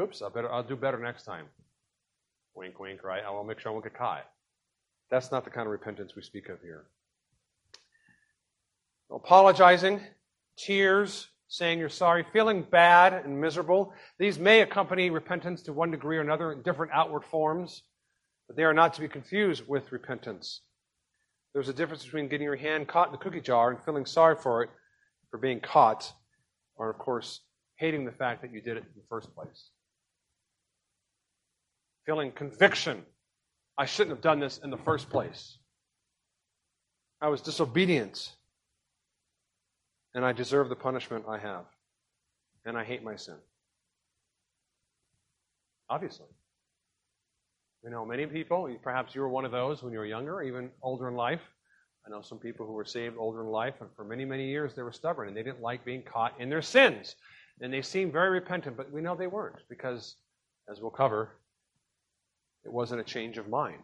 Oops, 0.00 0.22
I 0.22 0.28
better 0.28 0.50
I'll 0.50 0.62
do 0.62 0.76
better 0.76 0.98
next 0.98 1.24
time. 1.24 1.46
Wink, 2.54 2.78
wink, 2.78 3.02
right? 3.02 3.22
I 3.26 3.30
will 3.30 3.42
make 3.42 3.58
sure 3.58 3.70
I 3.70 3.72
won't 3.72 3.84
get 3.84 3.94
caught. 3.94 4.26
That's 5.10 5.32
not 5.32 5.44
the 5.44 5.50
kind 5.50 5.66
of 5.66 5.72
repentance 5.72 6.14
we 6.14 6.22
speak 6.22 6.48
of 6.48 6.60
here. 6.60 6.84
Apologizing, 9.10 10.00
tears, 10.56 11.28
saying 11.48 11.80
you're 11.80 11.88
sorry, 11.88 12.24
feeling 12.32 12.62
bad 12.62 13.24
and 13.24 13.40
miserable. 13.40 13.92
These 14.18 14.38
may 14.38 14.60
accompany 14.60 15.10
repentance 15.10 15.62
to 15.62 15.72
one 15.72 15.90
degree 15.90 16.16
or 16.16 16.20
another 16.20 16.52
in 16.52 16.62
different 16.62 16.92
outward 16.92 17.24
forms, 17.24 17.82
but 18.46 18.56
they 18.56 18.62
are 18.62 18.72
not 18.72 18.94
to 18.94 19.00
be 19.00 19.08
confused 19.08 19.64
with 19.66 19.90
repentance. 19.90 20.60
There's 21.52 21.68
a 21.68 21.74
difference 21.74 22.04
between 22.04 22.28
getting 22.28 22.44
your 22.44 22.54
hand 22.54 22.86
caught 22.86 23.08
in 23.08 23.12
the 23.12 23.18
cookie 23.18 23.40
jar 23.40 23.70
and 23.70 23.82
feeling 23.84 24.06
sorry 24.06 24.36
for 24.40 24.62
it, 24.62 24.70
for 25.32 25.38
being 25.38 25.58
caught, 25.58 26.12
or, 26.76 26.88
of 26.88 26.98
course, 26.98 27.40
hating 27.76 28.04
the 28.04 28.12
fact 28.12 28.42
that 28.42 28.52
you 28.52 28.60
did 28.60 28.76
it 28.76 28.84
in 28.84 28.94
the 28.96 29.06
first 29.08 29.34
place. 29.34 29.70
Feeling 32.06 32.30
conviction 32.30 33.04
I 33.80 33.86
shouldn't 33.86 34.14
have 34.14 34.20
done 34.20 34.40
this 34.40 34.58
in 34.58 34.68
the 34.68 34.76
first 34.76 35.08
place. 35.08 35.56
I 37.18 37.28
was 37.28 37.40
disobedient. 37.40 38.36
And 40.12 40.22
I 40.22 40.32
deserve 40.32 40.68
the 40.68 40.76
punishment 40.76 41.24
I 41.26 41.38
have. 41.38 41.64
And 42.66 42.76
I 42.76 42.84
hate 42.84 43.02
my 43.02 43.16
sin. 43.16 43.38
Obviously. 45.88 46.26
You 47.82 47.88
know, 47.88 48.04
many 48.04 48.26
people, 48.26 48.68
perhaps 48.82 49.14
you 49.14 49.22
were 49.22 49.30
one 49.30 49.46
of 49.46 49.50
those 49.50 49.82
when 49.82 49.94
you 49.94 49.98
were 49.98 50.04
younger, 50.04 50.42
even 50.42 50.68
older 50.82 51.08
in 51.08 51.14
life, 51.14 51.40
I 52.06 52.10
know 52.10 52.20
some 52.20 52.38
people 52.38 52.66
who 52.66 52.74
were 52.74 52.84
saved 52.84 53.16
older 53.18 53.40
in 53.40 53.48
life, 53.48 53.76
and 53.80 53.88
for 53.96 54.04
many, 54.04 54.26
many 54.26 54.46
years 54.46 54.74
they 54.74 54.82
were 54.82 54.92
stubborn 54.92 55.28
and 55.28 55.36
they 55.36 55.42
didn't 55.42 55.62
like 55.62 55.86
being 55.86 56.02
caught 56.02 56.38
in 56.38 56.50
their 56.50 56.60
sins. 56.60 57.16
And 57.62 57.72
they 57.72 57.80
seemed 57.80 58.12
very 58.12 58.28
repentant, 58.28 58.76
but 58.76 58.92
we 58.92 59.00
know 59.00 59.16
they 59.16 59.26
weren't 59.26 59.62
because, 59.70 60.16
as 60.70 60.82
we'll 60.82 60.90
cover, 60.90 61.39
it 62.64 62.72
wasn't 62.72 63.00
a 63.00 63.04
change 63.04 63.38
of 63.38 63.48
mind. 63.48 63.82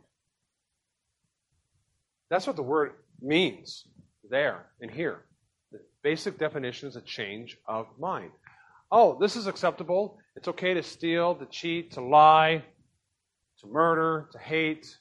That's 2.28 2.47
what 2.47 2.56
the 2.56 2.62
word 2.62 2.92
means 3.21 3.87
there 4.28 4.66
and 4.80 4.90
here. 4.90 5.23
The 5.73 5.80
basic 6.02 6.38
definition 6.38 6.88
is 6.88 6.97
a 6.97 7.00
change 7.00 7.56
of 7.66 7.87
mind. 7.99 8.30
Oh, 8.90 9.18
this 9.18 9.37
is 9.37 9.47
acceptable. 9.47 10.18
It's 10.37 10.49
okay 10.49 10.75
to 10.75 10.83
steal, 10.83 11.35
to 11.37 11.47
cheat, 11.47 11.92
to 11.92 12.00
lie, 12.00 12.64
to 13.61 13.66
murder, 13.66 14.28
to 14.33 14.38
hate. 14.38 14.97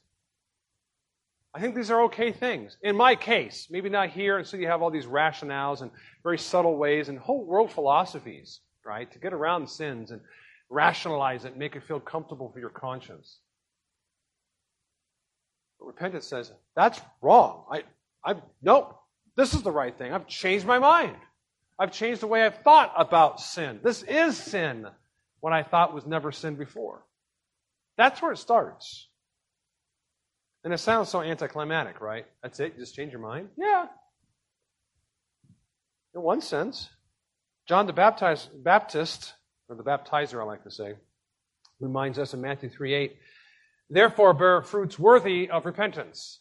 I 1.54 1.60
think 1.60 1.76
these 1.76 1.92
are 1.92 2.04
okay 2.04 2.32
things. 2.32 2.78
In 2.82 2.96
my 2.96 3.16
case, 3.16 3.68
maybe 3.70 3.90
not 3.90 4.10
here, 4.10 4.38
and 4.38 4.48
so 4.48 4.58
you 4.58 4.68
have 4.68 4.82
all 4.82 4.92
these 4.92 5.06
rationales 5.06 5.82
and 5.82 5.92
very 6.24 6.38
subtle 6.38 6.78
ways 6.78 7.10
and 7.10 7.18
whole 7.18 7.46
world 7.46 7.72
philosophies, 7.72 8.62
right, 8.86 9.12
to 9.12 9.20
get 9.20 9.34
around 9.34 9.70
sins 9.70 10.12
and 10.12 10.22
rationalize 10.70 11.46
it 11.46 11.52
and 11.52 11.58
make 11.58 11.76
it 11.76 11.84
feel 11.84 12.00
comfortable 12.00 12.52
for 12.52 12.60
your 12.60 12.70
conscience. 12.70 13.40
But 15.86 15.94
repentance 15.94 16.26
says, 16.26 16.52
that's 16.76 17.00
wrong. 17.22 17.66
I, 17.72 17.84
I, 18.24 18.36
nope, 18.62 18.98
this 19.38 19.54
is 19.54 19.62
the 19.62 19.72
right 19.72 19.96
thing. 19.96 20.12
I've 20.12 20.28
changed 20.28 20.66
my 20.66 20.80
mind. 20.80 21.16
I've 21.78 21.92
changed 21.92 22.22
the 22.22 22.28
way 22.28 22.44
I've 22.44 22.64
thought 22.64 22.92
about 22.98 23.40
sin. 23.40 23.80
This 23.84 24.02
is 24.02 24.36
sin 24.38 24.88
what 25.42 25.54
I 25.54 25.62
thought 25.62 25.94
was 25.94 26.06
never 26.06 26.32
sin 26.32 26.56
before. 26.56 27.06
That's 27.98 28.22
where 28.22 28.32
it 28.32 28.38
starts. 28.38 29.08
And 30.64 30.74
it 30.74 30.80
sounds 30.80 31.10
so 31.10 31.22
anticlimactic, 31.22 32.02
right? 32.02 32.26
That's 32.42 32.60
it? 32.60 32.74
You 32.74 32.80
just 32.80 32.96
change 32.96 33.12
your 33.12 33.22
mind? 33.22 33.50
Yeah. 33.56 33.86
In 36.16 36.22
one 36.22 36.42
sense. 36.42 36.90
John 37.68 37.86
the 37.86 37.94
Baptist, 37.94 38.50
Baptist, 38.64 39.34
or 39.70 39.76
the 39.76 39.84
baptizer, 39.84 40.42
I 40.42 40.46
like 40.46 40.64
to 40.64 40.72
say, 40.72 40.96
reminds 41.80 42.18
us 42.18 42.34
in 42.34 42.42
Matthew 42.42 42.70
3 42.70 42.94
8, 42.94 43.16
therefore 43.90 44.34
bear 44.34 44.62
fruits 44.62 44.98
worthy 44.98 45.50
of 45.50 45.66
repentance. 45.66 46.40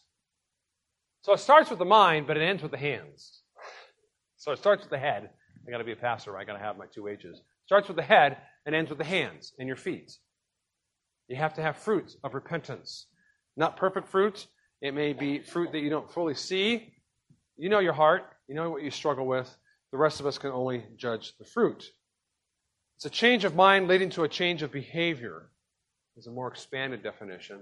So 1.21 1.33
it 1.33 1.39
starts 1.39 1.69
with 1.69 1.79
the 1.79 1.85
mind, 1.85 2.27
but 2.27 2.37
it 2.37 2.43
ends 2.43 2.61
with 2.61 2.71
the 2.71 2.77
hands. 2.77 3.41
So 4.37 4.51
it 4.51 4.59
starts 4.59 4.83
with 4.83 4.91
the 4.91 4.97
head. 4.99 5.29
I 5.67 5.71
got 5.71 5.79
to 5.79 5.83
be 5.83 5.91
a 5.91 5.95
pastor? 5.95 6.37
I 6.37 6.43
got 6.43 6.53
to 6.53 6.59
have 6.59 6.77
my 6.77 6.85
two 6.93 7.07
H's. 7.07 7.41
Starts 7.65 7.87
with 7.87 7.97
the 7.97 8.03
head 8.03 8.37
and 8.65 8.75
ends 8.75 8.89
with 8.89 8.99
the 8.99 9.05
hands 9.05 9.53
and 9.57 9.67
your 9.67 9.77
feet. 9.77 10.15
You 11.27 11.35
have 11.37 11.55
to 11.55 11.61
have 11.61 11.77
fruit 11.77 12.15
of 12.23 12.35
repentance. 12.35 13.07
Not 13.57 13.77
perfect 13.77 14.07
fruit. 14.09 14.45
It 14.81 14.93
may 14.93 15.13
be 15.13 15.39
fruit 15.39 15.71
that 15.71 15.79
you 15.79 15.89
don't 15.89 16.11
fully 16.11 16.35
see. 16.35 16.93
You 17.57 17.69
know 17.69 17.79
your 17.79 17.93
heart. 17.93 18.23
You 18.47 18.53
know 18.53 18.69
what 18.69 18.83
you 18.83 18.91
struggle 18.91 19.25
with. 19.25 19.49
The 19.91 19.97
rest 19.97 20.19
of 20.19 20.27
us 20.27 20.37
can 20.37 20.51
only 20.51 20.85
judge 20.97 21.33
the 21.39 21.45
fruit. 21.45 21.83
It's 22.97 23.05
a 23.05 23.09
change 23.09 23.45
of 23.45 23.55
mind 23.55 23.87
leading 23.87 24.11
to 24.11 24.23
a 24.23 24.29
change 24.29 24.61
of 24.61 24.71
behavior. 24.71 25.49
Is 26.17 26.27
a 26.27 26.31
more 26.31 26.47
expanded 26.47 27.03
definition. 27.03 27.59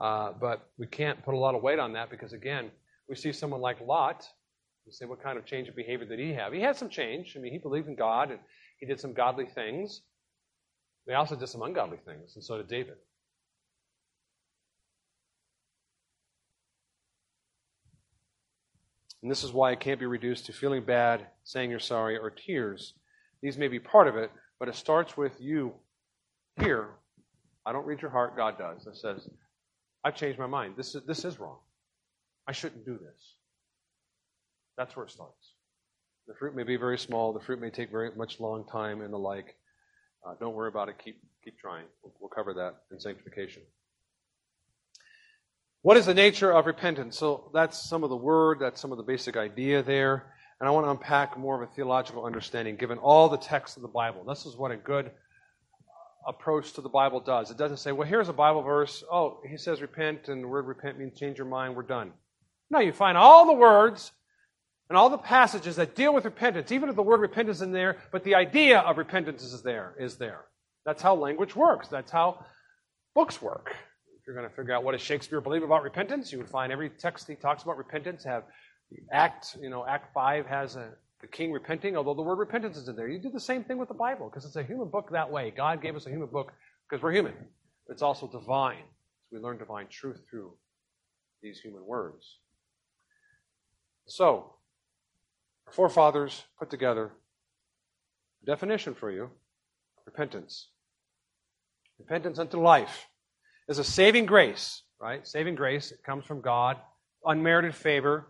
Uh, 0.00 0.32
but 0.40 0.70
we 0.78 0.86
can't 0.86 1.22
put 1.22 1.34
a 1.34 1.38
lot 1.38 1.54
of 1.54 1.62
weight 1.62 1.78
on 1.78 1.92
that 1.92 2.10
because, 2.10 2.32
again, 2.32 2.70
we 3.08 3.14
see 3.14 3.32
someone 3.32 3.60
like 3.60 3.80
Lot. 3.80 4.26
We 4.86 4.92
say, 4.92 5.04
what 5.04 5.22
kind 5.22 5.38
of 5.38 5.44
change 5.44 5.68
of 5.68 5.76
behavior 5.76 6.06
did 6.06 6.18
he 6.18 6.32
have? 6.32 6.52
He 6.52 6.60
had 6.60 6.76
some 6.76 6.88
change. 6.88 7.34
I 7.36 7.40
mean, 7.40 7.52
he 7.52 7.58
believed 7.58 7.88
in 7.88 7.94
God 7.94 8.30
and 8.30 8.40
he 8.78 8.86
did 8.86 9.00
some 9.00 9.12
godly 9.12 9.46
things. 9.46 10.00
They 11.06 11.14
also 11.14 11.36
did 11.36 11.48
some 11.48 11.62
ungodly 11.62 11.98
things, 11.98 12.34
and 12.34 12.42
so 12.42 12.56
did 12.56 12.68
David. 12.68 12.94
And 19.22 19.30
this 19.30 19.44
is 19.44 19.52
why 19.52 19.72
it 19.72 19.80
can't 19.80 20.00
be 20.00 20.06
reduced 20.06 20.46
to 20.46 20.52
feeling 20.52 20.84
bad, 20.84 21.26
saying 21.44 21.70
you're 21.70 21.78
sorry, 21.78 22.16
or 22.16 22.30
tears. 22.30 22.94
These 23.42 23.58
may 23.58 23.68
be 23.68 23.78
part 23.78 24.08
of 24.08 24.16
it, 24.16 24.30
but 24.58 24.68
it 24.68 24.74
starts 24.74 25.16
with 25.16 25.38
you 25.40 25.74
here. 26.58 26.90
I 27.66 27.72
don't 27.72 27.86
read 27.86 28.02
your 28.02 28.10
heart, 28.10 28.36
God 28.36 28.58
does. 28.58 28.84
That 28.84 28.96
says, 28.96 29.28
I've 30.04 30.16
changed 30.16 30.38
my 30.38 30.46
mind. 30.46 30.74
This 30.76 30.94
is, 30.94 31.02
this 31.06 31.24
is 31.24 31.40
wrong. 31.40 31.58
I 32.46 32.52
shouldn't 32.52 32.84
do 32.84 32.98
this. 32.98 33.34
That's 34.76 34.94
where 34.96 35.06
it 35.06 35.10
starts. 35.10 35.52
The 36.26 36.34
fruit 36.34 36.54
may 36.54 36.62
be 36.62 36.76
very 36.76 36.98
small, 36.98 37.32
the 37.32 37.40
fruit 37.40 37.60
may 37.60 37.70
take 37.70 37.90
very 37.90 38.10
much 38.16 38.40
long 38.40 38.64
time 38.64 39.00
and 39.00 39.12
the 39.12 39.18
like. 39.18 39.56
Uh, 40.26 40.34
don't 40.40 40.54
worry 40.54 40.68
about 40.68 40.88
it. 40.88 40.96
Keep, 41.02 41.20
keep 41.44 41.58
trying. 41.58 41.84
We'll, 42.02 42.14
we'll 42.18 42.30
cover 42.30 42.54
that 42.54 42.76
in 42.90 42.98
sanctification. 42.98 43.62
What 45.82 45.98
is 45.98 46.06
the 46.06 46.14
nature 46.14 46.50
of 46.50 46.64
repentance? 46.64 47.18
So 47.18 47.50
that's 47.52 47.78
some 47.78 48.04
of 48.04 48.10
the 48.10 48.16
word, 48.16 48.58
that's 48.58 48.80
some 48.80 48.90
of 48.90 48.96
the 48.96 49.04
basic 49.04 49.36
idea 49.36 49.82
there. 49.82 50.32
And 50.58 50.66
I 50.66 50.70
want 50.70 50.86
to 50.86 50.90
unpack 50.90 51.38
more 51.38 51.62
of 51.62 51.68
a 51.68 51.72
theological 51.74 52.24
understanding 52.24 52.76
given 52.76 52.96
all 52.96 53.28
the 53.28 53.36
texts 53.36 53.76
of 53.76 53.82
the 53.82 53.88
Bible. 53.88 54.24
This 54.24 54.46
is 54.46 54.56
what 54.56 54.70
a 54.70 54.76
good 54.76 55.10
approach 56.26 56.72
to 56.74 56.80
the 56.80 56.88
Bible 56.88 57.20
does. 57.20 57.50
It 57.50 57.56
doesn't 57.56 57.78
say, 57.78 57.92
well, 57.92 58.06
here's 58.08 58.28
a 58.28 58.32
Bible 58.32 58.62
verse. 58.62 59.04
Oh, 59.10 59.40
he 59.48 59.56
says 59.56 59.80
repent, 59.80 60.28
and 60.28 60.42
the 60.42 60.48
word 60.48 60.66
repent 60.66 60.98
means 60.98 61.18
change 61.18 61.38
your 61.38 61.46
mind. 61.46 61.76
We're 61.76 61.82
done. 61.82 62.12
No, 62.70 62.78
you 62.80 62.92
find 62.92 63.16
all 63.16 63.46
the 63.46 63.52
words 63.52 64.12
and 64.88 64.96
all 64.96 65.10
the 65.10 65.18
passages 65.18 65.76
that 65.76 65.94
deal 65.94 66.14
with 66.14 66.24
repentance, 66.24 66.72
even 66.72 66.88
if 66.88 66.96
the 66.96 67.02
word 67.02 67.20
repentance 67.20 67.58
is 67.58 67.62
in 67.62 67.72
there, 67.72 67.98
but 68.12 68.24
the 68.24 68.34
idea 68.34 68.80
of 68.80 68.98
repentance 68.98 69.42
is 69.42 69.62
there, 69.62 69.94
is 69.98 70.16
there. 70.16 70.44
That's 70.84 71.02
how 71.02 71.14
language 71.14 71.56
works. 71.56 71.88
That's 71.88 72.10
how 72.10 72.44
books 73.14 73.40
work. 73.40 73.74
If 74.18 74.26
you're 74.26 74.36
going 74.36 74.48
to 74.48 74.54
figure 74.54 74.74
out 74.74 74.84
what 74.84 74.92
does 74.92 75.02
Shakespeare 75.02 75.40
believe 75.40 75.62
about 75.62 75.82
repentance, 75.82 76.32
you 76.32 76.38
would 76.38 76.48
find 76.48 76.72
every 76.72 76.90
text 76.90 77.28
he 77.28 77.34
talks 77.34 77.62
about 77.62 77.78
repentance 77.78 78.24
have 78.24 78.44
Act, 79.10 79.56
you 79.60 79.70
know, 79.70 79.84
Act 79.86 80.12
5 80.14 80.46
has 80.46 80.76
a, 80.76 80.90
the 81.24 81.28
king 81.28 81.52
repenting, 81.52 81.96
although 81.96 82.12
the 82.12 82.20
word 82.20 82.38
repentance 82.38 82.76
is 82.76 82.86
in 82.86 82.96
there. 82.96 83.08
You 83.08 83.18
do 83.18 83.30
the 83.30 83.40
same 83.40 83.64
thing 83.64 83.78
with 83.78 83.88
the 83.88 83.94
Bible 83.94 84.28
because 84.28 84.44
it's 84.44 84.56
a 84.56 84.62
human 84.62 84.90
book 84.90 85.08
that 85.12 85.30
way. 85.30 85.50
God 85.50 85.80
gave 85.80 85.96
us 85.96 86.06
a 86.06 86.10
human 86.10 86.28
book 86.28 86.52
because 86.86 87.02
we're 87.02 87.12
human. 87.12 87.32
It's 87.88 88.02
also 88.02 88.28
divine. 88.28 88.84
So 89.30 89.36
we 89.36 89.38
learn 89.38 89.56
divine 89.56 89.86
truth 89.88 90.20
through 90.28 90.52
these 91.42 91.58
human 91.60 91.86
words. 91.86 92.40
So, 94.06 94.52
our 95.66 95.72
forefathers 95.72 96.42
put 96.58 96.68
together 96.68 97.10
a 98.42 98.46
definition 98.46 98.94
for 98.94 99.10
you 99.10 99.30
repentance. 100.04 100.68
Repentance 101.98 102.38
unto 102.38 102.60
life 102.60 103.08
is 103.66 103.78
a 103.78 103.84
saving 103.84 104.26
grace, 104.26 104.82
right? 105.00 105.26
Saving 105.26 105.54
grace, 105.54 105.90
it 105.90 106.02
comes 106.04 106.26
from 106.26 106.42
God, 106.42 106.76
unmerited 107.24 107.74
favor, 107.74 108.28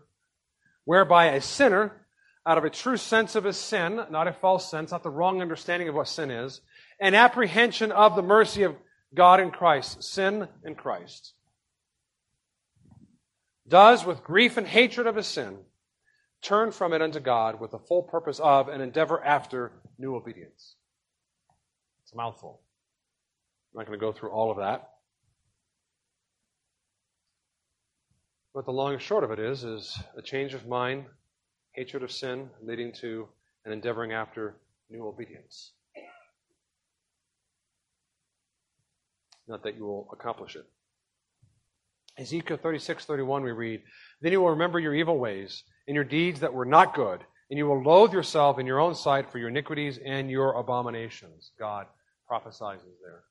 whereby 0.85 1.25
a 1.25 1.41
sinner, 1.41 2.04
out 2.45 2.57
of 2.57 2.63
a 2.63 2.69
true 2.69 2.97
sense 2.97 3.35
of 3.35 3.43
his 3.43 3.57
sin, 3.57 4.01
not 4.11 4.27
a 4.27 4.33
false 4.33 4.69
sense, 4.69 4.91
not 4.91 5.03
the 5.03 5.09
wrong 5.09 5.41
understanding 5.41 5.89
of 5.89 5.95
what 5.95 6.07
sin 6.07 6.29
is, 6.29 6.61
an 6.99 7.15
apprehension 7.15 7.91
of 7.91 8.15
the 8.15 8.21
mercy 8.21 8.63
of 8.63 8.75
God 9.13 9.39
in 9.39 9.51
Christ, 9.51 10.03
sin 10.03 10.47
in 10.63 10.75
Christ, 10.75 11.33
does 13.67 14.05
with 14.05 14.23
grief 14.23 14.57
and 14.57 14.67
hatred 14.67 15.07
of 15.07 15.15
his 15.15 15.27
sin 15.27 15.57
turn 16.41 16.71
from 16.71 16.93
it 16.93 17.01
unto 17.01 17.19
God 17.19 17.59
with 17.59 17.71
the 17.71 17.79
full 17.79 18.03
purpose 18.03 18.39
of 18.39 18.67
and 18.67 18.81
endeavor 18.81 19.23
after 19.23 19.71
new 19.97 20.15
obedience. 20.15 20.75
It's 22.03 22.13
a 22.13 22.17
mouthful. 22.17 22.61
I'm 23.73 23.79
not 23.79 23.87
going 23.87 23.99
to 23.99 24.05
go 24.05 24.11
through 24.11 24.29
all 24.29 24.51
of 24.51 24.57
that. 24.57 24.89
But 28.53 28.65
the 28.65 28.71
long 28.71 28.93
and 28.93 29.01
short 29.01 29.23
of 29.23 29.31
it 29.31 29.39
is, 29.39 29.63
is 29.63 29.97
a 30.15 30.21
change 30.21 30.53
of 30.53 30.67
mind, 30.67 31.05
hatred 31.75 32.03
of 32.03 32.11
sin, 32.11 32.49
leading 32.63 32.93
to 33.01 33.27
an 33.65 33.71
endeavoring 33.71 34.13
after 34.13 34.55
new 34.89 35.05
obedience. 35.05 35.73
Not 39.47 39.63
that 39.63 39.75
you 39.75 39.83
will 39.83 40.07
accomplish 40.11 40.55
it. 40.55 40.65
Ezekiel 42.17 42.57
36, 42.57 43.05
31, 43.05 43.43
we 43.43 43.51
read, 43.51 43.81
Then 44.21 44.31
you 44.31 44.41
will 44.41 44.51
remember 44.51 44.79
your 44.79 44.95
evil 44.95 45.17
ways 45.19 45.63
and 45.87 45.95
your 45.95 46.05
deeds 46.05 46.39
that 46.39 46.53
were 46.53 46.65
not 46.65 46.95
good, 46.95 47.21
and 47.49 47.57
you 47.57 47.67
will 47.67 47.83
loathe 47.83 48.13
yourself 48.13 48.57
in 48.57 48.65
your 48.65 48.79
own 48.79 48.95
sight 48.95 49.31
for 49.31 49.37
your 49.37 49.49
iniquities 49.49 49.99
and 50.03 50.31
your 50.31 50.53
abominations. 50.53 51.51
God 51.59 51.87
prophesies 52.27 52.79
there. 53.03 53.23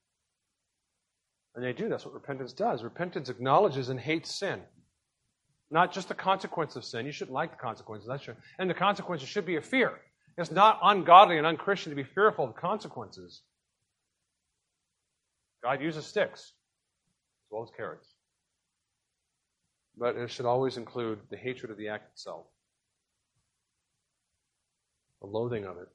And 1.54 1.64
they 1.64 1.72
do. 1.72 1.88
That's 1.88 2.04
what 2.04 2.14
repentance 2.14 2.52
does. 2.52 2.82
Repentance 2.82 3.28
acknowledges 3.28 3.88
and 3.88 3.98
hates 3.98 4.34
sin. 4.34 4.60
Not 5.74 5.92
just 5.92 6.08
the 6.08 6.14
consequence 6.14 6.76
of 6.76 6.84
sin. 6.84 7.04
You 7.04 7.12
shouldn't 7.12 7.34
like 7.34 7.50
the 7.50 7.62
consequences. 7.62 8.08
That's 8.08 8.22
true. 8.22 8.36
And 8.58 8.70
the 8.70 8.74
consequences 8.74 9.28
should 9.28 9.44
be 9.44 9.56
a 9.56 9.60
fear. 9.60 9.92
It's 10.38 10.50
not 10.50 10.78
ungodly 10.82 11.36
and 11.36 11.46
unchristian 11.46 11.90
to 11.90 11.96
be 11.96 12.04
fearful 12.04 12.46
of 12.46 12.56
consequences. 12.56 13.42
God 15.62 15.82
uses 15.82 16.06
sticks 16.06 16.40
as 16.40 17.50
well 17.50 17.62
as 17.62 17.70
carrots 17.76 18.08
but 19.96 20.16
it 20.16 20.30
should 20.30 20.46
always 20.46 20.76
include 20.76 21.20
the 21.30 21.36
hatred 21.36 21.70
of 21.70 21.76
the 21.76 21.88
act 21.88 22.12
itself, 22.12 22.46
the 25.20 25.26
loathing 25.26 25.64
of 25.64 25.76
it, 25.78 25.88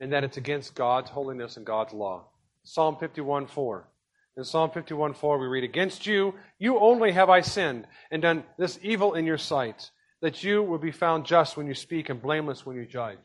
and 0.00 0.12
that 0.12 0.24
it's 0.24 0.36
against 0.36 0.74
God's 0.74 1.10
holiness 1.10 1.56
and 1.56 1.66
God's 1.66 1.92
law. 1.92 2.28
Psalm 2.64 2.96
51 2.98 3.46
4. 3.46 3.88
In 4.36 4.44
Psalm 4.44 4.70
51 4.70 5.14
4, 5.14 5.38
we 5.38 5.46
read, 5.46 5.64
Against 5.64 6.06
you, 6.06 6.34
you 6.58 6.78
only 6.78 7.12
have 7.12 7.28
I 7.28 7.42
sinned, 7.42 7.86
and 8.10 8.22
done 8.22 8.44
this 8.58 8.78
evil 8.82 9.14
in 9.14 9.26
your 9.26 9.38
sight, 9.38 9.90
that 10.22 10.42
you 10.42 10.62
will 10.62 10.78
be 10.78 10.90
found 10.90 11.26
just 11.26 11.56
when 11.56 11.66
you 11.66 11.74
speak 11.74 12.08
and 12.08 12.22
blameless 12.22 12.64
when 12.64 12.76
you 12.76 12.86
judge. 12.86 13.18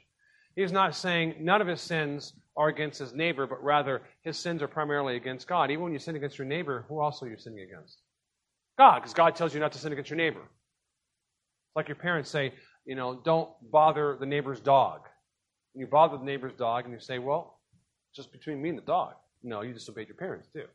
He's 0.55 0.71
not 0.71 0.95
saying 0.95 1.35
none 1.39 1.61
of 1.61 1.67
his 1.67 1.81
sins 1.81 2.33
are 2.57 2.67
against 2.67 2.99
his 2.99 3.13
neighbor, 3.13 3.47
but 3.47 3.63
rather 3.63 4.01
his 4.23 4.37
sins 4.37 4.61
are 4.61 4.67
primarily 4.67 5.15
against 5.15 5.47
God. 5.47 5.71
Even 5.71 5.83
when 5.83 5.93
you 5.93 5.99
sin 5.99 6.15
against 6.15 6.37
your 6.37 6.47
neighbor, 6.47 6.83
who 6.89 7.01
else 7.01 7.21
are 7.21 7.29
you 7.29 7.37
sinning 7.37 7.59
against? 7.59 8.01
God, 8.77 8.99
because 8.99 9.13
God 9.13 9.35
tells 9.35 9.53
you 9.53 9.59
not 9.59 9.71
to 9.73 9.77
sin 9.77 9.93
against 9.93 10.09
your 10.09 10.17
neighbor. 10.17 10.41
It's 10.41 11.75
like 11.75 11.87
your 11.87 11.95
parents 11.95 12.29
say, 12.29 12.53
you 12.85 12.95
know, 12.95 13.21
don't 13.23 13.49
bother 13.71 14.17
the 14.19 14.25
neighbor's 14.25 14.59
dog. 14.59 15.01
And 15.73 15.81
you 15.81 15.87
bother 15.87 16.17
the 16.17 16.25
neighbor's 16.25 16.53
dog, 16.57 16.85
and 16.85 16.93
you 16.93 16.99
say, 16.99 17.19
well, 17.19 17.59
just 18.15 18.31
between 18.31 18.61
me 18.61 18.69
and 18.69 18.77
the 18.77 18.83
dog. 18.83 19.13
No, 19.47 19.61
you 19.61 19.73
disobeyed 19.73 20.09
your 20.09 20.17
parents 20.17 20.49
too. 20.51 20.65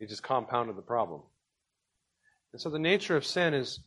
you 0.00 0.06
just 0.06 0.22
compounded 0.22 0.76
the 0.76 0.82
problem. 0.82 1.20
And 2.52 2.60
so 2.60 2.70
the 2.70 2.78
nature 2.78 3.16
of 3.16 3.26
sin 3.26 3.52
is 3.52 3.80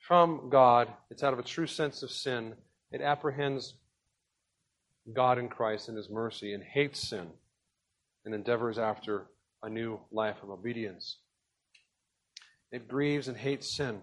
from 0.00 0.48
God. 0.48 0.88
It's 1.10 1.22
out 1.22 1.34
of 1.34 1.38
a 1.38 1.42
true 1.42 1.66
sense 1.66 2.02
of 2.02 2.10
sin. 2.10 2.54
It 2.90 3.02
apprehends 3.02 3.74
God 5.12 5.38
in 5.38 5.48
Christ 5.48 5.88
and 5.88 5.96
His 5.98 6.08
mercy 6.08 6.54
and 6.54 6.64
hates 6.64 7.08
sin 7.08 7.28
and 8.24 8.34
endeavors 8.34 8.78
after 8.78 9.26
a 9.62 9.68
new 9.68 10.00
life 10.10 10.36
of 10.42 10.48
obedience. 10.48 11.18
It 12.72 12.88
grieves 12.88 13.28
and 13.28 13.36
hates 13.36 13.76
sin. 13.76 14.00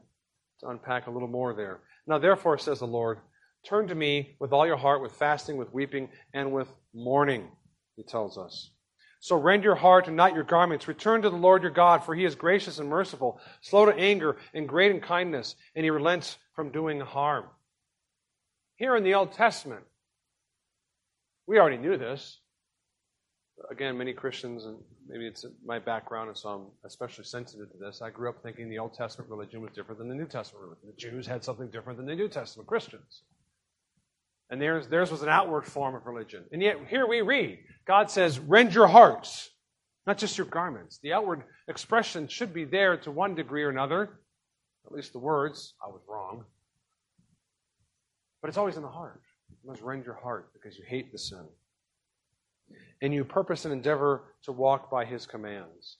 To 0.59 0.69
unpack 0.69 1.07
a 1.07 1.11
little 1.11 1.27
more 1.27 1.53
there. 1.53 1.79
Now, 2.07 2.19
therefore, 2.19 2.57
says 2.57 2.79
the 2.79 2.87
Lord, 2.87 3.17
turn 3.65 3.87
to 3.87 3.95
me 3.95 4.37
with 4.39 4.53
all 4.53 4.65
your 4.65 4.77
heart, 4.77 5.01
with 5.01 5.11
fasting, 5.11 5.57
with 5.57 5.73
weeping, 5.73 6.07
and 6.33 6.53
with 6.53 6.69
mourning, 6.93 7.49
he 7.95 8.03
tells 8.03 8.37
us. 8.37 8.71
So 9.19 9.37
rend 9.37 9.63
your 9.63 9.75
heart 9.75 10.07
and 10.07 10.17
not 10.17 10.35
your 10.35 10.43
garments. 10.43 10.87
Return 10.87 11.21
to 11.21 11.29
the 11.29 11.37
Lord 11.37 11.61
your 11.61 11.71
God, 11.71 12.03
for 12.03 12.13
he 12.13 12.25
is 12.25 12.35
gracious 12.35 12.77
and 12.79 12.89
merciful, 12.89 13.39
slow 13.61 13.85
to 13.85 13.95
anger, 13.95 14.35
and 14.53 14.67
great 14.67 14.91
in 14.91 14.99
kindness, 14.99 15.55
and 15.75 15.85
he 15.85 15.91
relents 15.91 16.37
from 16.55 16.71
doing 16.71 16.99
harm. 16.99 17.45
Here 18.75 18.97
in 18.97 19.03
the 19.03 19.13
Old 19.13 19.31
Testament, 19.31 19.85
we 21.47 21.57
already 21.57 21.77
knew 21.77 21.97
this. 21.97 22.39
Again, 23.71 23.97
many 23.97 24.11
Christians, 24.11 24.65
and 24.65 24.77
maybe 25.07 25.25
it's 25.25 25.45
my 25.65 25.79
background, 25.79 26.27
and 26.27 26.37
so 26.37 26.49
I'm 26.49 26.65
especially 26.85 27.23
sensitive 27.23 27.71
to 27.71 27.77
this. 27.77 28.01
I 28.01 28.09
grew 28.09 28.27
up 28.29 28.43
thinking 28.43 28.67
the 28.67 28.79
Old 28.79 28.93
Testament 28.93 29.31
religion 29.31 29.61
was 29.61 29.71
different 29.71 29.99
than 29.99 30.09
the 30.09 30.15
New 30.15 30.27
Testament 30.27 30.65
religion. 30.65 30.89
The 30.89 31.01
Jews 31.01 31.25
had 31.27 31.45
something 31.45 31.69
different 31.69 31.95
than 31.95 32.07
the 32.07 32.15
New 32.15 32.27
Testament 32.27 32.67
Christians. 32.67 33.21
And 34.49 34.61
theirs, 34.61 34.87
theirs 34.87 35.11
was 35.11 35.23
an 35.23 35.29
outward 35.29 35.65
form 35.65 35.95
of 35.95 36.05
religion. 36.05 36.43
And 36.51 36.61
yet, 36.61 36.77
here 36.89 37.07
we 37.07 37.21
read 37.21 37.59
God 37.85 38.09
says, 38.09 38.39
Rend 38.39 38.73
your 38.73 38.87
hearts, 38.87 39.49
not 40.05 40.17
just 40.17 40.37
your 40.37 40.47
garments. 40.47 40.99
The 41.01 41.13
outward 41.13 41.43
expression 41.67 42.27
should 42.27 42.53
be 42.53 42.65
there 42.65 42.97
to 42.97 43.11
one 43.11 43.35
degree 43.35 43.63
or 43.63 43.69
another, 43.69 44.19
at 44.85 44.91
least 44.91 45.13
the 45.13 45.19
words. 45.19 45.73
I 45.83 45.87
was 45.87 46.01
wrong. 46.07 46.43
But 48.41 48.49
it's 48.49 48.57
always 48.57 48.75
in 48.75 48.83
the 48.83 48.89
heart. 48.89 49.21
You 49.63 49.69
must 49.69 49.81
rend 49.81 50.05
your 50.05 50.15
heart 50.15 50.51
because 50.53 50.77
you 50.77 50.83
hate 50.87 51.11
the 51.11 51.17
sin. 51.17 51.45
And 53.01 53.13
you 53.13 53.23
purpose 53.23 53.65
and 53.65 53.73
endeavor 53.73 54.35
to 54.43 54.51
walk 54.51 54.91
by 54.91 55.05
his 55.05 55.25
commands. 55.25 55.97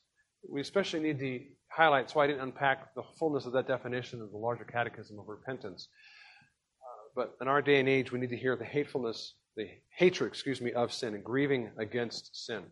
We 0.50 0.62
especially 0.62 1.00
need 1.00 1.20
to 1.20 1.40
highlight, 1.70 2.10
so 2.10 2.20
I 2.20 2.28
didn't 2.28 2.42
unpack 2.42 2.94
the 2.96 3.04
fullness 3.18 3.46
of 3.46 3.54
that 3.54 3.68
definition 3.68 4.22
of 4.22 4.32
the 4.32 4.38
larger 4.38 4.66
catechism 4.66 5.20
of 5.20 5.28
repentance. 5.28 5.88
But 7.15 7.36
in 7.41 7.48
our 7.48 7.62
day 7.62 7.79
and 7.79 7.88
age, 7.88 8.12
we 8.12 8.20
need 8.20 8.32
to 8.32 8.38
hear 8.38 8.55
the 8.55 8.65
hatefulness, 8.65 9.36
the 9.55 9.70
hatred, 9.96 10.29
excuse 10.29 10.62
me, 10.62 10.74
of 10.74 10.91
sin 10.91 11.13
and 11.13 11.24
grieving 11.24 11.72
against 11.77 12.46
sin. 12.46 12.63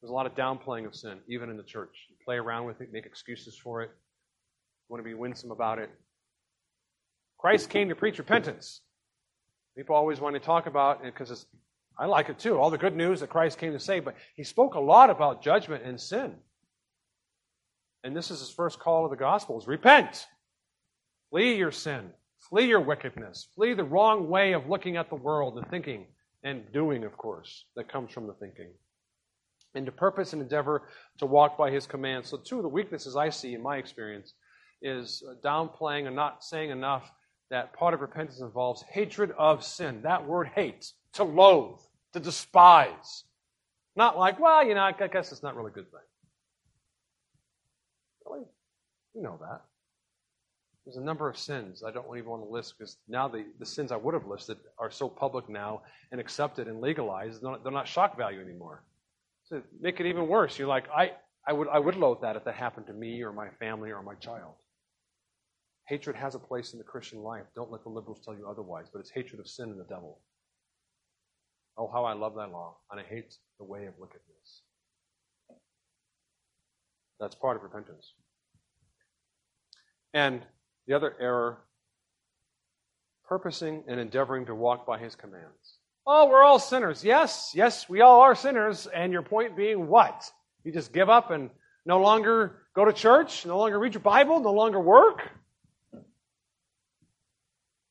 There's 0.00 0.10
a 0.10 0.14
lot 0.14 0.26
of 0.26 0.34
downplaying 0.34 0.86
of 0.86 0.96
sin, 0.96 1.20
even 1.28 1.48
in 1.50 1.56
the 1.56 1.62
church. 1.62 2.06
You 2.10 2.16
play 2.24 2.36
around 2.36 2.66
with 2.66 2.80
it, 2.80 2.92
make 2.92 3.06
excuses 3.06 3.56
for 3.56 3.82
it, 3.82 3.90
want 4.88 4.98
to 5.02 5.08
be 5.08 5.14
winsome 5.14 5.52
about 5.52 5.78
it. 5.78 5.90
Christ 7.38 7.70
came 7.70 7.88
to 7.88 7.94
preach 7.94 8.18
repentance. 8.18 8.80
People 9.76 9.94
always 9.94 10.20
want 10.20 10.34
to 10.34 10.40
talk 10.40 10.66
about 10.66 11.04
it 11.04 11.14
because 11.14 11.30
it's, 11.30 11.46
I 11.98 12.06
like 12.06 12.28
it 12.28 12.38
too, 12.38 12.58
all 12.58 12.70
the 12.70 12.78
good 12.78 12.96
news 12.96 13.20
that 13.20 13.30
Christ 13.30 13.58
came 13.58 13.72
to 13.72 13.78
say, 13.78 14.00
but 14.00 14.16
he 14.34 14.42
spoke 14.42 14.74
a 14.74 14.80
lot 14.80 15.08
about 15.08 15.42
judgment 15.42 15.84
and 15.84 16.00
sin. 16.00 16.34
And 18.04 18.16
this 18.16 18.30
is 18.32 18.40
his 18.40 18.50
first 18.50 18.80
call 18.80 19.04
of 19.04 19.10
the 19.10 19.16
gospel 19.16 19.58
is 19.58 19.68
repent. 19.68 20.26
Flee 21.30 21.56
your 21.56 21.70
sin. 21.70 22.10
Flee 22.52 22.66
your 22.66 22.80
wickedness. 22.80 23.48
Flee 23.54 23.72
the 23.72 23.82
wrong 23.82 24.28
way 24.28 24.52
of 24.52 24.68
looking 24.68 24.98
at 24.98 25.08
the 25.08 25.14
world 25.14 25.56
and 25.56 25.66
thinking 25.70 26.04
and 26.44 26.70
doing, 26.70 27.02
of 27.02 27.16
course, 27.16 27.64
that 27.76 27.90
comes 27.90 28.12
from 28.12 28.26
the 28.26 28.34
thinking. 28.34 28.68
And 29.74 29.86
to 29.86 29.92
purpose 29.92 30.34
and 30.34 30.42
endeavor 30.42 30.82
to 31.16 31.24
walk 31.24 31.56
by 31.56 31.70
his 31.70 31.86
commands. 31.86 32.28
So 32.28 32.36
two 32.36 32.58
of 32.58 32.62
the 32.62 32.68
weaknesses 32.68 33.16
I 33.16 33.30
see 33.30 33.54
in 33.54 33.62
my 33.62 33.78
experience 33.78 34.34
is 34.82 35.22
downplaying 35.42 36.06
and 36.06 36.14
not 36.14 36.44
saying 36.44 36.68
enough 36.68 37.10
that 37.48 37.72
part 37.72 37.94
of 37.94 38.02
repentance 38.02 38.42
involves 38.42 38.82
hatred 38.82 39.30
of 39.38 39.64
sin. 39.64 40.02
That 40.02 40.26
word 40.26 40.48
hate, 40.54 40.92
to 41.14 41.24
loathe, 41.24 41.80
to 42.12 42.20
despise. 42.20 43.24
Not 43.96 44.18
like, 44.18 44.38
well, 44.38 44.62
you 44.66 44.74
know, 44.74 44.82
I 44.82 44.92
guess 44.92 45.32
it's 45.32 45.42
not 45.42 45.56
really 45.56 45.70
a 45.70 45.74
good 45.74 45.90
thing. 45.90 46.00
Really? 48.26 48.44
You 49.14 49.22
know 49.22 49.38
that. 49.40 49.62
There's 50.84 50.96
a 50.96 51.00
number 51.00 51.28
of 51.28 51.38
sins 51.38 51.84
I 51.86 51.92
don't 51.92 52.16
even 52.16 52.28
want 52.28 52.42
to 52.42 52.48
list 52.48 52.74
because 52.76 52.96
now 53.08 53.28
the, 53.28 53.44
the 53.60 53.66
sins 53.66 53.92
I 53.92 53.96
would 53.96 54.14
have 54.14 54.26
listed 54.26 54.58
are 54.78 54.90
so 54.90 55.08
public 55.08 55.48
now 55.48 55.82
and 56.10 56.20
accepted 56.20 56.66
and 56.66 56.80
legalized, 56.80 57.40
they're 57.42 57.52
not, 57.52 57.62
they're 57.62 57.72
not 57.72 57.86
shock 57.86 58.16
value 58.16 58.40
anymore. 58.40 58.82
So 59.44 59.62
make 59.80 60.00
it 60.00 60.06
even 60.06 60.26
worse. 60.26 60.58
You're 60.58 60.68
like, 60.68 60.88
I, 60.90 61.12
I, 61.46 61.52
would, 61.52 61.68
I 61.68 61.78
would 61.78 61.96
loathe 61.96 62.22
that 62.22 62.36
if 62.36 62.44
that 62.44 62.54
happened 62.54 62.86
to 62.88 62.92
me 62.92 63.22
or 63.22 63.32
my 63.32 63.48
family 63.60 63.90
or 63.92 64.02
my 64.02 64.14
child. 64.14 64.54
Hatred 65.88 66.16
has 66.16 66.34
a 66.34 66.38
place 66.38 66.72
in 66.72 66.78
the 66.78 66.84
Christian 66.84 67.20
life. 67.20 67.44
Don't 67.54 67.70
let 67.70 67.82
the 67.82 67.88
liberals 67.88 68.20
tell 68.24 68.34
you 68.34 68.46
otherwise, 68.48 68.86
but 68.92 69.00
it's 69.00 69.10
hatred 69.10 69.40
of 69.40 69.48
sin 69.48 69.70
and 69.70 69.78
the 69.78 69.84
devil. 69.84 70.20
Oh, 71.76 71.88
how 71.92 72.04
I 72.04 72.12
love 72.12 72.34
that 72.36 72.50
law, 72.50 72.76
and 72.90 73.00
I 73.00 73.04
hate 73.04 73.34
the 73.58 73.64
way 73.64 73.86
of 73.86 73.94
wickedness. 73.98 74.62
That's 77.18 77.34
part 77.34 77.56
of 77.56 77.62
repentance. 77.62 78.14
And 80.12 80.42
the 80.86 80.94
other 80.94 81.14
error, 81.20 81.58
purposing 83.28 83.84
and 83.88 84.00
endeavoring 84.00 84.46
to 84.46 84.54
walk 84.54 84.86
by 84.86 84.98
his 84.98 85.14
commands. 85.14 85.78
Oh, 86.06 86.28
we're 86.28 86.42
all 86.42 86.58
sinners. 86.58 87.04
Yes, 87.04 87.52
yes, 87.54 87.88
we 87.88 88.00
all 88.00 88.20
are 88.20 88.34
sinners. 88.34 88.86
And 88.86 89.12
your 89.12 89.22
point 89.22 89.56
being 89.56 89.86
what? 89.86 90.30
You 90.64 90.72
just 90.72 90.92
give 90.92 91.08
up 91.08 91.30
and 91.30 91.50
no 91.86 92.00
longer 92.00 92.62
go 92.74 92.84
to 92.84 92.92
church, 92.92 93.46
no 93.46 93.58
longer 93.58 93.78
read 93.78 93.94
your 93.94 94.02
Bible, 94.02 94.40
no 94.40 94.52
longer 94.52 94.80
work? 94.80 95.22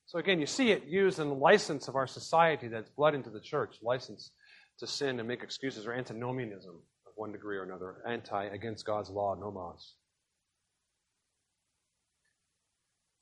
So 0.07 0.19
again, 0.19 0.41
you 0.41 0.45
see 0.45 0.71
it 0.71 0.83
used 0.85 1.19
in 1.19 1.29
the 1.29 1.35
license 1.35 1.87
of 1.87 1.95
our 1.95 2.07
society 2.07 2.67
that's 2.67 2.89
bled 2.89 3.15
into 3.15 3.29
the 3.29 3.39
church, 3.39 3.77
license 3.81 4.31
to 4.79 4.87
sin 4.87 5.19
and 5.19 5.27
make 5.27 5.41
excuses, 5.41 5.87
or 5.87 5.93
antinomianism 5.93 6.75
of 7.07 7.13
one 7.15 7.31
degree 7.31 7.55
or 7.55 7.63
another, 7.63 8.03
anti 8.05 8.45
against 8.47 8.85
God's 8.85 9.09
law, 9.09 9.35
nomos. 9.35 9.95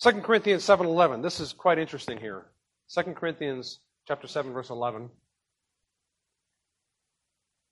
2 0.01 0.21
Corinthians 0.21 0.63
7:11. 0.63 1.21
This 1.21 1.39
is 1.39 1.53
quite 1.53 1.77
interesting 1.77 2.19
here. 2.19 2.45
2 2.89 3.15
Corinthians 3.15 3.79
chapter 4.07 4.27
7 4.27 4.53
verse 4.53 4.69
11 4.69 5.09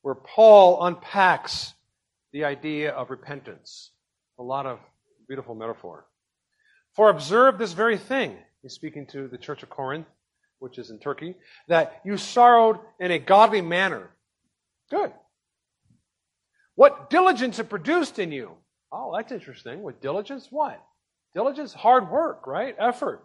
where 0.03 0.15
Paul 0.15 0.85
unpacks 0.85 1.73
the 2.31 2.45
idea 2.45 2.91
of 2.91 3.09
repentance. 3.09 3.91
A 4.39 4.43
lot 4.43 4.65
of 4.65 4.79
beautiful 5.27 5.55
metaphor. 5.55 6.05
For 6.95 7.09
observe 7.09 7.57
this 7.57 7.73
very 7.73 7.97
thing 7.97 8.37
He's 8.61 8.73
speaking 8.73 9.05
to 9.07 9.27
the 9.27 9.37
church 9.37 9.63
of 9.63 9.69
Corinth, 9.69 10.07
which 10.59 10.77
is 10.77 10.89
in 10.89 10.99
Turkey, 10.99 11.35
that 11.67 12.01
you 12.03 12.17
sorrowed 12.17 12.79
in 12.99 13.11
a 13.11 13.19
godly 13.19 13.61
manner. 13.61 14.09
Good. 14.89 15.11
What 16.75 17.09
diligence 17.09 17.59
it 17.59 17.69
produced 17.69 18.19
in 18.19 18.31
you. 18.31 18.51
Oh, 18.91 19.13
that's 19.15 19.31
interesting. 19.31 19.83
With 19.83 20.01
diligence, 20.01 20.47
what? 20.49 20.83
Diligence, 21.37 21.71
hard 21.71 22.09
work, 22.09 22.47
right? 22.47 22.75
Effort. 22.79 23.23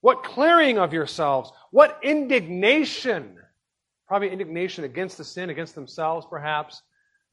What 0.00 0.24
clearing 0.24 0.78
of 0.78 0.92
yourselves. 0.92 1.52
What 1.70 2.00
indignation. 2.02 3.38
Probably 4.08 4.30
indignation 4.30 4.82
against 4.82 5.16
the 5.16 5.22
sin, 5.22 5.48
against 5.48 5.76
themselves, 5.76 6.26
perhaps, 6.28 6.82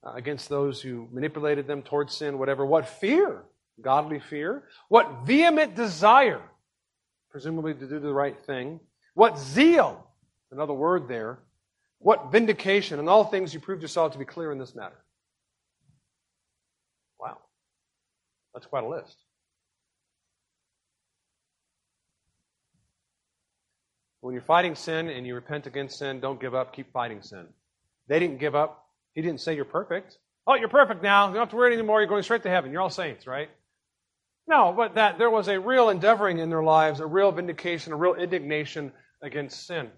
uh, 0.05 0.11
against 0.11 0.49
those 0.49 0.79
who 0.79 1.07
manipulated 1.11 1.65
them 1.65 1.81
towards 1.81 2.13
sin, 2.13 2.37
whatever. 2.37 2.63
What 2.63 2.87
fear. 2.87 3.41
Godly 3.81 4.19
fear. 4.19 4.65
What 4.87 5.25
vehement 5.25 5.73
desire 5.75 6.43
presumably 7.31 7.73
to 7.73 7.87
do 7.87 7.99
the 7.99 8.13
right 8.13 8.39
thing. 8.45 8.79
What 9.15 9.39
zeal, 9.39 10.05
another 10.51 10.73
word 10.73 11.07
there. 11.07 11.39
What 11.97 12.31
vindication, 12.31 12.99
and 12.99 13.09
all 13.09 13.23
things 13.23 13.51
you 13.51 13.59
proved 13.59 13.81
yourself 13.81 14.11
to 14.11 14.19
be 14.19 14.25
clear 14.25 14.51
in 14.51 14.59
this 14.59 14.75
matter. 14.75 15.03
Wow. 17.19 17.39
That's 18.53 18.67
quite 18.67 18.83
a 18.83 18.87
list. 18.87 19.17
When 24.21 24.33
you're 24.33 24.43
fighting 24.43 24.75
sin 24.75 25.09
and 25.09 25.25
you 25.25 25.35
repent 25.35 25.65
against 25.65 25.97
sin, 25.97 26.19
don't 26.19 26.41
give 26.41 26.53
up, 26.53 26.73
keep 26.73 26.91
fighting 26.91 27.21
sin. 27.21 27.47
They 28.07 28.19
didn't 28.19 28.39
give 28.39 28.55
up. 28.55 28.85
He 29.13 29.21
didn't 29.21 29.41
say 29.41 29.55
you're 29.55 29.65
perfect. 29.65 30.17
Oh, 30.45 30.55
you're 30.55 30.67
perfect 30.69 31.01
now. 31.03 31.27
You 31.27 31.33
don't 31.33 31.43
have 31.43 31.49
to 31.51 31.55
worry 31.55 31.73
anymore. 31.73 32.01
You're 32.01 32.09
going 32.09 32.23
straight 32.23 32.43
to 32.43 32.49
heaven. 32.49 32.71
You're 32.71 32.81
all 32.81 32.89
saints, 32.89 33.27
right? 33.27 33.49
No, 34.47 34.73
but 34.75 34.95
that 34.95 35.19
there 35.19 35.29
was 35.29 35.47
a 35.47 35.59
real 35.59 35.89
endeavoring 35.89 36.39
in 36.39 36.49
their 36.49 36.63
lives, 36.63 36.99
a 36.99 37.05
real 37.05 37.31
vindication, 37.31 37.93
a 37.93 37.95
real 37.95 38.15
indignation 38.15 38.91
against 39.21 39.67
sin. 39.67 39.89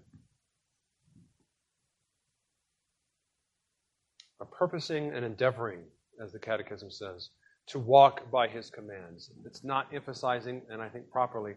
A 4.40 4.44
purposing 4.44 5.12
and 5.14 5.24
endeavoring, 5.24 5.80
as 6.22 6.32
the 6.32 6.38
Catechism 6.38 6.90
says, 6.90 7.30
to 7.68 7.78
walk 7.78 8.30
by 8.30 8.46
his 8.46 8.68
commands. 8.68 9.30
It's 9.46 9.64
not 9.64 9.86
emphasizing, 9.94 10.62
and 10.68 10.82
I 10.82 10.88
think 10.88 11.10
properly, 11.10 11.54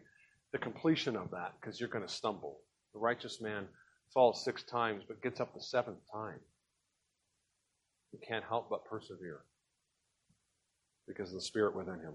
the 0.56 0.60
completion 0.60 1.18
of 1.18 1.32
that, 1.32 1.52
because 1.60 1.82
you're 1.82 1.89
going 1.89 2.08
to 2.08 2.13
stumble. 2.13 2.62
The 2.94 3.00
righteous 3.00 3.41
man 3.41 3.65
falls 4.13 4.46
six 4.46 4.63
times, 4.63 5.04
but 5.06 5.22
gets 5.22 5.41
up 5.41 5.54
the 5.54 5.62
seventh 5.62 5.98
time. 6.10 6.39
He 8.13 8.26
can't 8.26 8.46
help 8.46 8.70
but 8.70 8.86
persevere 8.86 9.41
because 11.10 11.28
of 11.28 11.36
the 11.36 11.41
Spirit 11.41 11.76
within 11.76 11.96
him. 11.96 12.13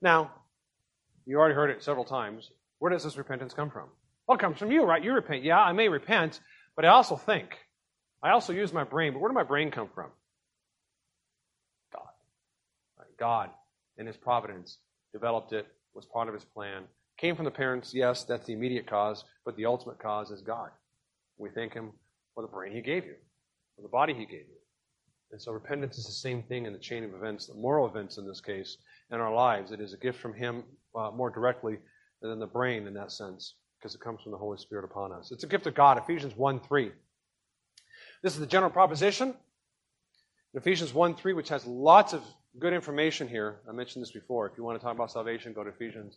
Now, 0.00 0.30
you 1.26 1.38
already 1.38 1.54
heard 1.54 1.68
it 1.68 1.84
several 1.84 2.06
times. 2.06 2.50
Where 2.78 2.90
does 2.90 3.04
this 3.04 3.18
repentance 3.18 3.52
come 3.52 3.68
from? 3.68 3.90
Well, 4.26 4.38
it 4.38 4.40
comes 4.40 4.56
from 4.56 4.72
you, 4.72 4.84
right? 4.84 5.04
You 5.04 5.12
repent. 5.12 5.44
Yeah, 5.44 5.60
I 5.60 5.72
may 5.72 5.90
repent, 5.90 6.40
but 6.76 6.86
I 6.86 6.88
also 6.88 7.16
think. 7.16 7.58
I 8.22 8.30
also 8.30 8.54
use 8.54 8.72
my 8.72 8.84
brain, 8.84 9.12
but 9.12 9.18
where 9.18 9.28
did 9.28 9.34
my 9.34 9.42
brain 9.42 9.70
come 9.70 9.90
from? 9.94 10.08
God. 11.92 12.08
God, 13.18 13.50
in 13.98 14.06
His 14.06 14.16
providence, 14.16 14.78
developed 15.12 15.52
it, 15.52 15.66
was 15.92 16.06
part 16.06 16.28
of 16.28 16.32
His 16.34 16.46
plan. 16.46 16.84
Came 17.18 17.34
from 17.34 17.44
the 17.44 17.50
parents, 17.50 17.92
yes, 17.92 18.22
that's 18.22 18.46
the 18.46 18.52
immediate 18.52 18.86
cause, 18.86 19.24
but 19.44 19.56
the 19.56 19.66
ultimate 19.66 19.98
cause 19.98 20.30
is 20.30 20.40
God. 20.40 20.70
We 21.36 21.50
thank 21.50 21.74
Him 21.74 21.90
for 22.34 22.42
the 22.42 22.48
brain 22.48 22.72
He 22.72 22.80
gave 22.80 23.04
you, 23.04 23.16
for 23.74 23.82
the 23.82 23.88
body 23.88 24.14
He 24.14 24.24
gave 24.24 24.46
you. 24.46 24.58
And 25.32 25.42
so 25.42 25.52
repentance 25.52 25.98
is 25.98 26.06
the 26.06 26.12
same 26.12 26.42
thing 26.44 26.64
in 26.64 26.72
the 26.72 26.78
chain 26.78 27.02
of 27.02 27.14
events, 27.14 27.46
the 27.46 27.54
moral 27.54 27.88
events 27.88 28.18
in 28.18 28.26
this 28.26 28.40
case, 28.40 28.78
in 29.10 29.20
our 29.20 29.34
lives. 29.34 29.72
It 29.72 29.80
is 29.80 29.92
a 29.92 29.98
gift 29.98 30.20
from 30.20 30.32
Him 30.32 30.62
uh, 30.94 31.10
more 31.10 31.28
directly 31.28 31.78
than 32.22 32.38
the 32.38 32.46
brain 32.46 32.86
in 32.86 32.94
that 32.94 33.10
sense, 33.10 33.54
because 33.78 33.96
it 33.96 34.00
comes 34.00 34.22
from 34.22 34.30
the 34.32 34.38
Holy 34.38 34.58
Spirit 34.58 34.84
upon 34.84 35.12
us. 35.12 35.32
It's 35.32 35.44
a 35.44 35.48
gift 35.48 35.66
of 35.66 35.74
God, 35.74 35.98
Ephesians 35.98 36.36
1 36.36 36.60
3. 36.60 36.92
This 38.22 38.34
is 38.34 38.40
the 38.40 38.46
general 38.46 38.70
proposition. 38.70 39.34
In 40.54 40.60
Ephesians 40.60 40.94
1 40.94 41.16
3, 41.16 41.32
which 41.32 41.48
has 41.48 41.66
lots 41.66 42.12
of 42.12 42.22
good 42.60 42.72
information 42.72 43.26
here. 43.26 43.58
I 43.68 43.72
mentioned 43.72 44.02
this 44.02 44.12
before. 44.12 44.46
If 44.46 44.52
you 44.56 44.62
want 44.62 44.78
to 44.78 44.84
talk 44.84 44.94
about 44.94 45.10
salvation, 45.10 45.52
go 45.52 45.64
to 45.64 45.70
Ephesians 45.70 46.16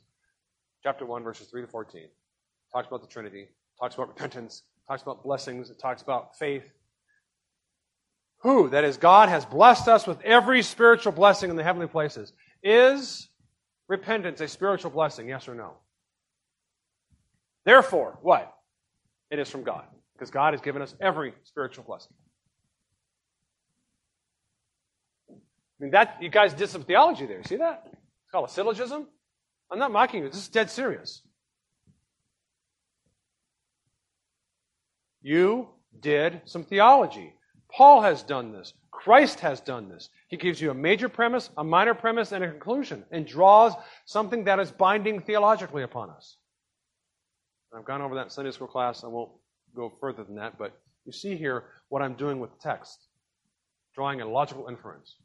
chapter 0.84 1.06
1, 1.06 1.24
verses 1.24 1.48
3 1.48 1.62
to 1.62 1.68
14. 1.68 2.08
Talks 2.74 2.88
about 2.88 3.02
the 3.02 3.08
Trinity, 3.08 3.48
talks 3.80 3.96
about 3.96 4.10
repentance, 4.10 4.64
talks 4.88 5.02
about 5.02 5.24
blessings, 5.24 5.70
it 5.70 5.80
talks 5.80 6.02
about 6.02 6.38
faith, 6.38 6.72
who, 8.42 8.70
that 8.70 8.84
is, 8.84 8.98
God 8.98 9.30
has 9.30 9.46
blessed 9.46 9.88
us 9.88 10.08
with 10.08 10.20
every 10.22 10.64
spiritual 10.64 11.12
blessing 11.12 11.50
in 11.52 11.56
the 11.56 11.64
heavenly 11.64 11.88
places. 11.88 12.34
Is 12.64 13.30
repentance 13.88 14.42
a 14.42 14.48
spiritual 14.48 14.90
blessing? 14.90 15.30
Yes 15.30 15.48
or 15.48 15.54
no? 15.54 15.74
Therefore, 17.66 18.18
what? 18.24 18.52
It 19.30 19.38
is 19.38 19.48
from 19.48 19.64
God. 19.64 19.84
Because 20.14 20.32
God 20.32 20.54
has 20.54 20.62
given 20.62 20.82
us 20.82 20.96
every 21.00 21.34
spiritual 21.44 21.84
blessing. 21.84 22.14
I 25.30 25.36
mean, 25.80 25.92
that, 25.92 26.18
you 26.20 26.30
guys 26.30 26.54
did 26.54 26.70
some 26.70 26.84
theology 26.84 27.28
there. 27.28 27.44
See 27.44 27.58
that? 27.58 27.84
It's 27.86 28.32
called 28.32 28.50
a 28.50 28.52
syllogism. 28.52 29.08
I'm 29.72 29.80
not 29.80 29.92
mocking 29.92 30.24
you. 30.24 30.30
This 30.30 30.42
is 30.42 30.50
dead 30.50 30.70
serious. 30.70 31.22
You 35.22 35.70
did 36.00 36.42
some 36.46 36.64
theology. 36.64 37.34
Paul 37.72 38.02
has 38.02 38.22
done 38.24 38.52
this. 38.52 38.74
Christ 38.92 39.40
has 39.40 39.62
done 39.62 39.88
this. 39.88 40.10
He 40.28 40.38
gives 40.38 40.60
you 40.60 40.72
a 40.72 40.76
major 40.76 41.08
premise, 41.10 41.50
a 41.58 41.64
minor 41.64 41.94
premise, 41.94 42.34
and 42.34 42.44
a 42.44 42.50
conclusion, 42.50 43.06
and 43.12 43.26
draws 43.26 43.74
something 44.06 44.44
that 44.44 44.60
is 44.60 44.72
binding 44.72 45.22
theologically 45.22 45.84
upon 45.84 46.10
us. 46.10 46.38
I've 47.74 47.86
gone 47.86 48.02
over 48.02 48.16
that 48.16 48.26
in 48.26 48.30
Sunday 48.30 48.52
school 48.52 48.68
class. 48.68 49.04
I 49.04 49.08
won't 49.08 49.32
go 49.74 49.94
further 50.02 50.24
than 50.24 50.36
that, 50.36 50.58
but 50.58 50.78
you 51.06 51.14
see 51.14 51.38
here 51.38 51.64
what 51.88 52.02
I'm 52.02 52.16
doing 52.16 52.40
with 52.40 52.52
the 52.52 52.62
text, 52.62 53.08
drawing 53.96 54.20
a 54.22 54.28
logical 54.28 54.68
inference. 54.68 55.16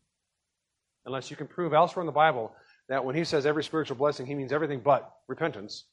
Unless 1.04 1.30
you 1.30 1.37
can 1.37 1.48
prove 1.48 1.74
elsewhere 1.74 2.02
in 2.02 2.06
the 2.06 2.12
Bible 2.12 2.52
that 2.88 3.05
when 3.05 3.14
he 3.14 3.25
says 3.25 3.46
every 3.46 3.64
spiritual 3.64 3.96
blessing, 3.96 4.27
he 4.27 4.35
means 4.35 4.53
everything 4.53 4.81
but 4.81 5.11
repentance, 5.29 5.85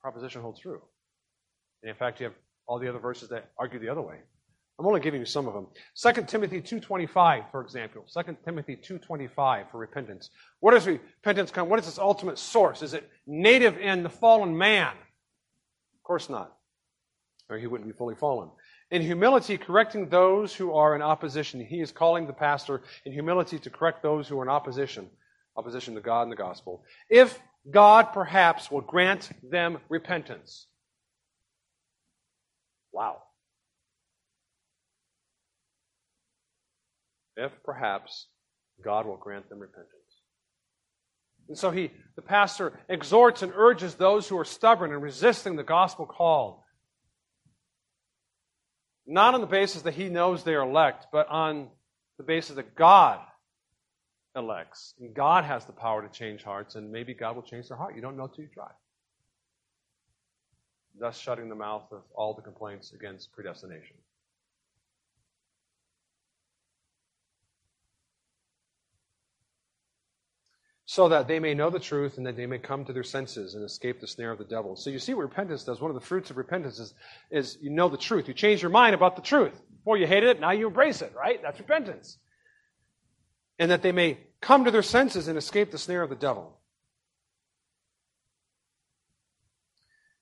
proposition 0.00 0.40
holds 0.40 0.60
true. 0.60 0.80
And 1.82 1.90
in 1.90 1.96
fact, 1.96 2.20
you 2.20 2.24
have 2.24 2.34
all 2.66 2.78
the 2.78 2.88
other 2.88 2.98
verses 2.98 3.28
that 3.30 3.50
argue 3.58 3.78
the 3.78 3.88
other 3.88 4.02
way. 4.02 4.16
I'm 4.78 4.86
only 4.86 5.00
giving 5.00 5.20
you 5.20 5.26
some 5.26 5.48
of 5.48 5.54
them. 5.54 5.66
2 5.96 6.22
Timothy 6.24 6.60
2.25, 6.60 7.50
for 7.50 7.62
example. 7.62 8.04
2 8.12 8.36
Timothy 8.44 8.76
2.25 8.76 9.70
for 9.70 9.78
repentance. 9.78 10.30
What 10.60 10.72
does 10.72 10.86
repentance 10.86 11.50
come? 11.50 11.68
What 11.68 11.78
is 11.78 11.88
its 11.88 11.98
ultimate 11.98 12.38
source? 12.38 12.82
Is 12.82 12.92
it 12.92 13.08
native 13.26 13.78
in 13.78 14.02
the 14.02 14.10
fallen 14.10 14.56
man? 14.56 14.88
Of 14.88 16.02
course 16.04 16.28
not. 16.28 16.52
Or 17.48 17.56
he 17.56 17.66
wouldn't 17.66 17.88
be 17.88 17.96
fully 17.96 18.16
fallen. 18.16 18.50
In 18.90 19.00
humility, 19.00 19.56
correcting 19.56 20.08
those 20.08 20.54
who 20.54 20.74
are 20.74 20.94
in 20.94 21.00
opposition. 21.00 21.64
He 21.64 21.80
is 21.80 21.90
calling 21.90 22.26
the 22.26 22.32
pastor 22.32 22.82
in 23.04 23.12
humility 23.12 23.58
to 23.58 23.70
correct 23.70 24.02
those 24.02 24.28
who 24.28 24.38
are 24.38 24.44
in 24.44 24.50
opposition. 24.50 25.08
Opposition 25.56 25.94
to 25.94 26.00
God 26.00 26.22
and 26.22 26.32
the 26.32 26.36
gospel. 26.36 26.84
If 27.08 27.38
God 27.70 28.12
perhaps 28.12 28.70
will 28.70 28.82
grant 28.82 29.30
them 29.42 29.78
repentance. 29.88 30.66
Wow. 32.92 33.22
if 37.36 37.52
perhaps 37.64 38.26
God 38.82 39.06
will 39.06 39.16
grant 39.16 39.48
them 39.48 39.60
repentance. 39.60 39.92
And 41.48 41.56
so 41.56 41.70
he, 41.70 41.90
the 42.16 42.22
pastor, 42.22 42.80
exhorts 42.88 43.42
and 43.42 43.52
urges 43.54 43.94
those 43.94 44.28
who 44.28 44.38
are 44.38 44.44
stubborn 44.44 44.92
and 44.92 45.02
resisting 45.02 45.56
the 45.56 45.62
gospel 45.62 46.06
call, 46.06 46.64
not 49.06 49.34
on 49.34 49.40
the 49.40 49.46
basis 49.46 49.82
that 49.82 49.94
he 49.94 50.08
knows 50.08 50.42
they 50.42 50.54
are 50.54 50.68
elect, 50.68 51.06
but 51.12 51.28
on 51.28 51.68
the 52.18 52.24
basis 52.24 52.56
that 52.56 52.74
God 52.74 53.20
elects. 54.36 54.94
And 55.00 55.14
God 55.14 55.44
has 55.44 55.64
the 55.64 55.72
power 55.72 56.02
to 56.02 56.08
change 56.08 56.42
hearts, 56.42 56.74
and 56.74 56.92
maybe 56.92 57.14
God 57.14 57.34
will 57.34 57.42
change 57.42 57.68
their 57.68 57.76
heart. 57.76 57.96
You 57.96 58.02
don't 58.02 58.16
know 58.16 58.26
till 58.26 58.44
you 58.44 58.50
try. 58.52 58.70
Thus, 60.98 61.18
shutting 61.18 61.48
the 61.48 61.54
mouth 61.54 61.90
of 61.92 62.02
all 62.14 62.34
the 62.34 62.42
complaints 62.42 62.92
against 62.92 63.32
predestination. 63.32 63.96
so 70.88 71.08
that 71.08 71.26
they 71.26 71.40
may 71.40 71.52
know 71.52 71.68
the 71.68 71.80
truth 71.80 72.16
and 72.16 72.24
that 72.26 72.36
they 72.36 72.46
may 72.46 72.58
come 72.58 72.84
to 72.84 72.92
their 72.92 73.02
senses 73.02 73.54
and 73.54 73.64
escape 73.64 74.00
the 74.00 74.06
snare 74.06 74.30
of 74.30 74.38
the 74.38 74.44
devil. 74.44 74.76
So 74.76 74.88
you 74.88 75.00
see 75.00 75.14
what 75.14 75.22
repentance 75.22 75.64
does. 75.64 75.80
One 75.80 75.90
of 75.90 75.96
the 75.96 76.06
fruits 76.06 76.30
of 76.30 76.36
repentance 76.36 76.78
is, 76.78 76.94
is 77.30 77.58
you 77.60 77.70
know 77.70 77.88
the 77.88 77.98
truth. 77.98 78.28
You 78.28 78.34
change 78.34 78.62
your 78.62 78.70
mind 78.70 78.94
about 78.94 79.16
the 79.16 79.22
truth. 79.22 79.60
Before 79.78 79.98
you 79.98 80.06
hated 80.06 80.30
it, 80.30 80.40
now 80.40 80.52
you 80.52 80.68
embrace 80.68 81.02
it, 81.02 81.12
right? 81.14 81.42
That's 81.42 81.58
repentance. 81.58 82.18
And 83.58 83.70
that 83.70 83.82
they 83.82 83.92
may 83.92 84.18
come 84.40 84.64
to 84.64 84.70
their 84.70 84.82
senses 84.82 85.28
and 85.28 85.38
escape 85.38 85.70
the 85.70 85.78
snare 85.78 86.02
of 86.02 86.10
the 86.10 86.16
devil. 86.16 86.58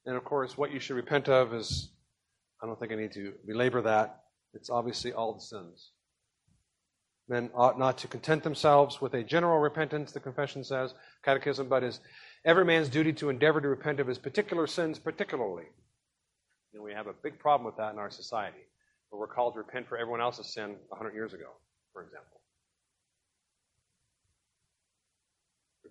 And 0.07 0.17
of 0.17 0.25
course, 0.25 0.57
what 0.57 0.73
you 0.73 0.81
should 0.81 0.97
repent 0.97 1.29
of 1.29 1.55
is, 1.55 1.91
I 2.63 2.67
don't 2.67 2.79
think 2.79 2.93
I 2.93 2.97
need 2.97 3.13
to 3.13 3.33
belabor 3.47 3.83
that. 3.83 4.21
It's 4.53 4.71
obviously 4.71 5.13
all 5.13 5.33
the 5.33 5.41
sins. 5.41 5.91
Men 7.29 7.51
ought 7.55 7.79
not 7.79 7.99
to 7.99 8.09
content 8.09 8.43
themselves 8.43 9.01
with 9.01 9.15
a 9.15 9.25
general 9.25 9.59
repentance, 9.59 10.13
the 10.13 10.21
confession 10.21 10.63
says, 10.63 10.95
catechism, 11.25 11.69
but 11.69 11.83
is 11.83 12.01
every 12.45 12.67
man's 12.67 12.91
duty 12.91 13.15
to 13.15 13.31
endeavor 13.31 13.61
to 13.61 13.69
repent 13.69 13.99
of 13.99 14.07
his 14.07 14.19
particular 14.19 14.67
sins 14.67 14.99
particularly. 14.99 15.65
And 16.75 16.83
we 16.83 16.93
have 16.93 17.07
a 17.07 17.15
big 17.23 17.39
problem 17.39 17.65
with 17.65 17.79
that 17.79 17.95
in 17.95 17.99
our 17.99 18.11
society, 18.11 18.59
where 19.09 19.19
we're 19.19 19.35
called 19.35 19.55
to 19.55 19.61
repent 19.61 19.89
for 19.89 19.97
everyone 19.97 20.21
else's 20.21 20.53
sin 20.53 20.77
100 20.89 21.15
years 21.15 21.33
ago, 21.33 21.49
for 21.93 22.03
example. 22.03 22.41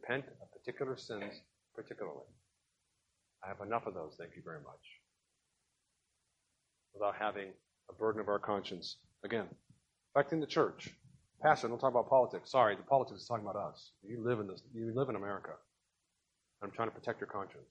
Repent 0.03 0.25
of 0.41 0.51
particular 0.51 0.97
sins 0.97 1.41
particularly. 1.75 2.19
I 3.43 3.47
have 3.47 3.61
enough 3.65 3.87
of 3.87 3.93
those, 3.93 4.15
thank 4.17 4.35
you 4.35 4.41
very 4.43 4.59
much. 4.59 4.99
Without 6.93 7.15
having 7.17 7.49
a 7.89 7.93
burden 7.93 8.21
of 8.21 8.27
our 8.27 8.39
conscience. 8.39 8.97
Again, 9.23 9.47
affecting 10.13 10.39
the 10.39 10.45
church, 10.47 10.89
Pastor, 11.41 11.67
don't 11.67 11.79
talk 11.79 11.91
about 11.91 12.09
politics. 12.09 12.51
Sorry, 12.51 12.75
the 12.75 12.83
politics 12.83 13.21
is 13.21 13.27
talking 13.27 13.45
about 13.45 13.57
us. 13.57 13.91
You 14.01 14.23
live 14.23 14.39
in 14.39 14.47
this. 14.47 14.61
You 14.73 14.93
live 14.95 15.09
in 15.09 15.15
America. 15.15 15.51
I'm 16.61 16.71
trying 16.71 16.89
to 16.89 16.95
protect 16.95 17.19
your 17.19 17.27
conscience. 17.27 17.63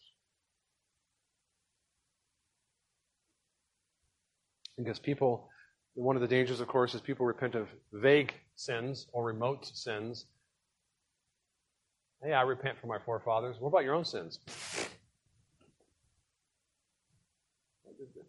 Because 4.77 4.99
people, 4.99 5.49
one 5.95 6.17
of 6.17 6.23
the 6.23 6.29
dangers, 6.29 6.61
of 6.61 6.69
course, 6.69 6.95
is 6.95 7.01
people 7.01 7.25
repent 7.25 7.55
of 7.55 7.69
vague 7.93 8.35
sins 8.57 9.07
or 9.13 9.25
remote 9.25 9.67
sins. 9.67 10.27
Hey, 12.23 12.33
I 12.33 12.43
repent 12.43 12.79
for 12.81 12.87
my 12.87 12.99
forefathers. 13.05 13.57
What 13.59 13.69
about 13.71 13.85
your 13.85 13.95
own 13.95 14.05
sins? 14.05 14.39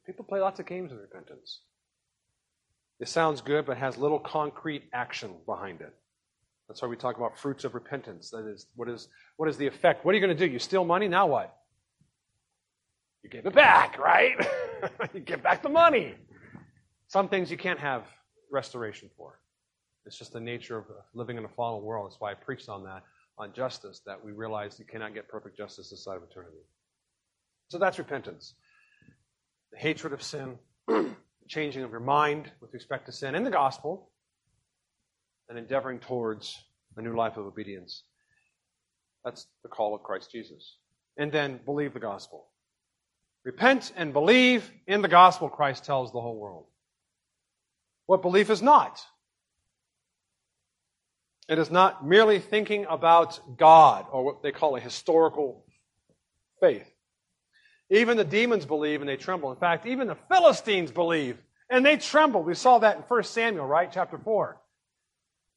People 0.05 0.25
play 0.25 0.39
lots 0.39 0.59
of 0.59 0.65
games 0.65 0.91
with 0.91 0.99
repentance. 0.99 1.61
It 2.99 3.07
sounds 3.07 3.41
good, 3.41 3.65
but 3.65 3.77
has 3.77 3.97
little 3.97 4.19
concrete 4.19 4.83
action 4.93 5.35
behind 5.45 5.81
it. 5.81 5.93
That's 6.67 6.81
why 6.81 6.87
we 6.87 6.95
talk 6.95 7.17
about 7.17 7.37
fruits 7.37 7.65
of 7.65 7.75
repentance. 7.75 8.29
That 8.31 8.47
is, 8.47 8.67
what 8.75 8.89
is, 8.89 9.09
what 9.37 9.47
is 9.47 9.57
the 9.57 9.67
effect? 9.67 10.05
What 10.05 10.13
are 10.13 10.15
you 10.15 10.25
going 10.25 10.35
to 10.35 10.47
do? 10.47 10.51
You 10.51 10.59
steal 10.59 10.85
money? 10.85 11.07
Now 11.07 11.27
what? 11.27 11.55
You 13.21 13.29
give 13.29 13.45
it 13.45 13.53
back, 13.53 13.99
right? 13.99 14.35
you 15.13 15.19
give 15.19 15.43
back 15.43 15.61
the 15.61 15.69
money. 15.69 16.15
Some 17.07 17.29
things 17.29 17.51
you 17.51 17.57
can't 17.57 17.79
have 17.79 18.03
restoration 18.51 19.09
for. 19.17 19.39
It's 20.05 20.17
just 20.17 20.33
the 20.33 20.39
nature 20.39 20.77
of 20.77 20.85
living 21.13 21.37
in 21.37 21.45
a 21.45 21.49
fallen 21.49 21.83
world. 21.83 22.09
That's 22.09 22.19
why 22.19 22.31
I 22.31 22.33
preached 22.33 22.69
on 22.69 22.83
that, 22.85 23.03
on 23.37 23.53
justice, 23.53 24.01
that 24.05 24.23
we 24.23 24.31
realize 24.31 24.77
you 24.79 24.85
cannot 24.85 25.13
get 25.13 25.27
perfect 25.27 25.57
justice 25.57 25.89
this 25.89 26.03
side 26.03 26.17
of 26.17 26.23
eternity. 26.23 26.57
So 27.69 27.79
that's 27.79 27.97
repentance. 27.97 28.53
The 29.71 29.79
hatred 29.79 30.13
of 30.13 30.21
sin, 30.21 30.59
changing 31.47 31.83
of 31.83 31.91
your 31.91 31.99
mind 31.99 32.51
with 32.61 32.73
respect 32.73 33.07
to 33.07 33.11
sin 33.11 33.35
in 33.35 33.43
the 33.43 33.49
gospel, 33.49 34.11
and 35.49 35.57
endeavoring 35.57 35.99
towards 35.99 36.57
a 36.97 37.01
new 37.01 37.15
life 37.15 37.37
of 37.37 37.45
obedience. 37.45 38.03
That's 39.25 39.47
the 39.63 39.69
call 39.69 39.95
of 39.95 40.03
Christ 40.03 40.31
Jesus. 40.31 40.77
And 41.17 41.31
then 41.31 41.59
believe 41.65 41.93
the 41.93 41.99
gospel. 41.99 42.47
Repent 43.43 43.91
and 43.95 44.13
believe 44.13 44.69
in 44.87 45.01
the 45.01 45.07
gospel, 45.07 45.49
Christ 45.49 45.85
tells 45.85 46.11
the 46.11 46.21
whole 46.21 46.37
world. 46.37 46.65
What 48.05 48.21
belief 48.21 48.49
is 48.49 48.61
not? 48.61 49.01
It 51.49 51.59
is 51.59 51.69
not 51.69 52.05
merely 52.05 52.39
thinking 52.39 52.85
about 52.89 53.39
God 53.57 54.05
or 54.11 54.23
what 54.23 54.41
they 54.41 54.51
call 54.51 54.75
a 54.75 54.79
historical 54.79 55.65
faith. 56.59 56.89
Even 57.89 58.17
the 58.17 58.23
demons 58.23 58.65
believe 58.65 59.01
and 59.01 59.09
they 59.09 59.17
tremble. 59.17 59.51
In 59.51 59.57
fact, 59.57 59.85
even 59.85 60.07
the 60.07 60.17
Philistines 60.31 60.91
believe 60.91 61.37
and 61.69 61.85
they 61.85 61.97
tremble. 61.97 62.43
We 62.43 62.55
saw 62.55 62.79
that 62.79 62.97
in 62.97 63.01
1 63.03 63.23
Samuel, 63.23 63.65
right? 63.65 63.89
Chapter 63.91 64.17
4. 64.17 64.57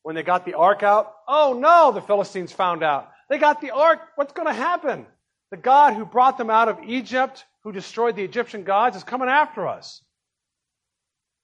When 0.02 0.14
they 0.14 0.22
got 0.22 0.44
the 0.44 0.54
ark 0.54 0.82
out, 0.82 1.12
oh 1.28 1.56
no, 1.58 1.92
the 1.92 2.02
Philistines 2.02 2.52
found 2.52 2.82
out. 2.82 3.10
They 3.28 3.38
got 3.38 3.60
the 3.60 3.70
ark. 3.70 4.00
What's 4.16 4.32
going 4.32 4.48
to 4.48 4.54
happen? 4.54 5.06
The 5.50 5.56
God 5.56 5.94
who 5.94 6.04
brought 6.04 6.38
them 6.38 6.50
out 6.50 6.68
of 6.68 6.82
Egypt, 6.84 7.44
who 7.62 7.72
destroyed 7.72 8.16
the 8.16 8.24
Egyptian 8.24 8.64
gods, 8.64 8.96
is 8.96 9.04
coming 9.04 9.28
after 9.28 9.66
us. 9.66 10.02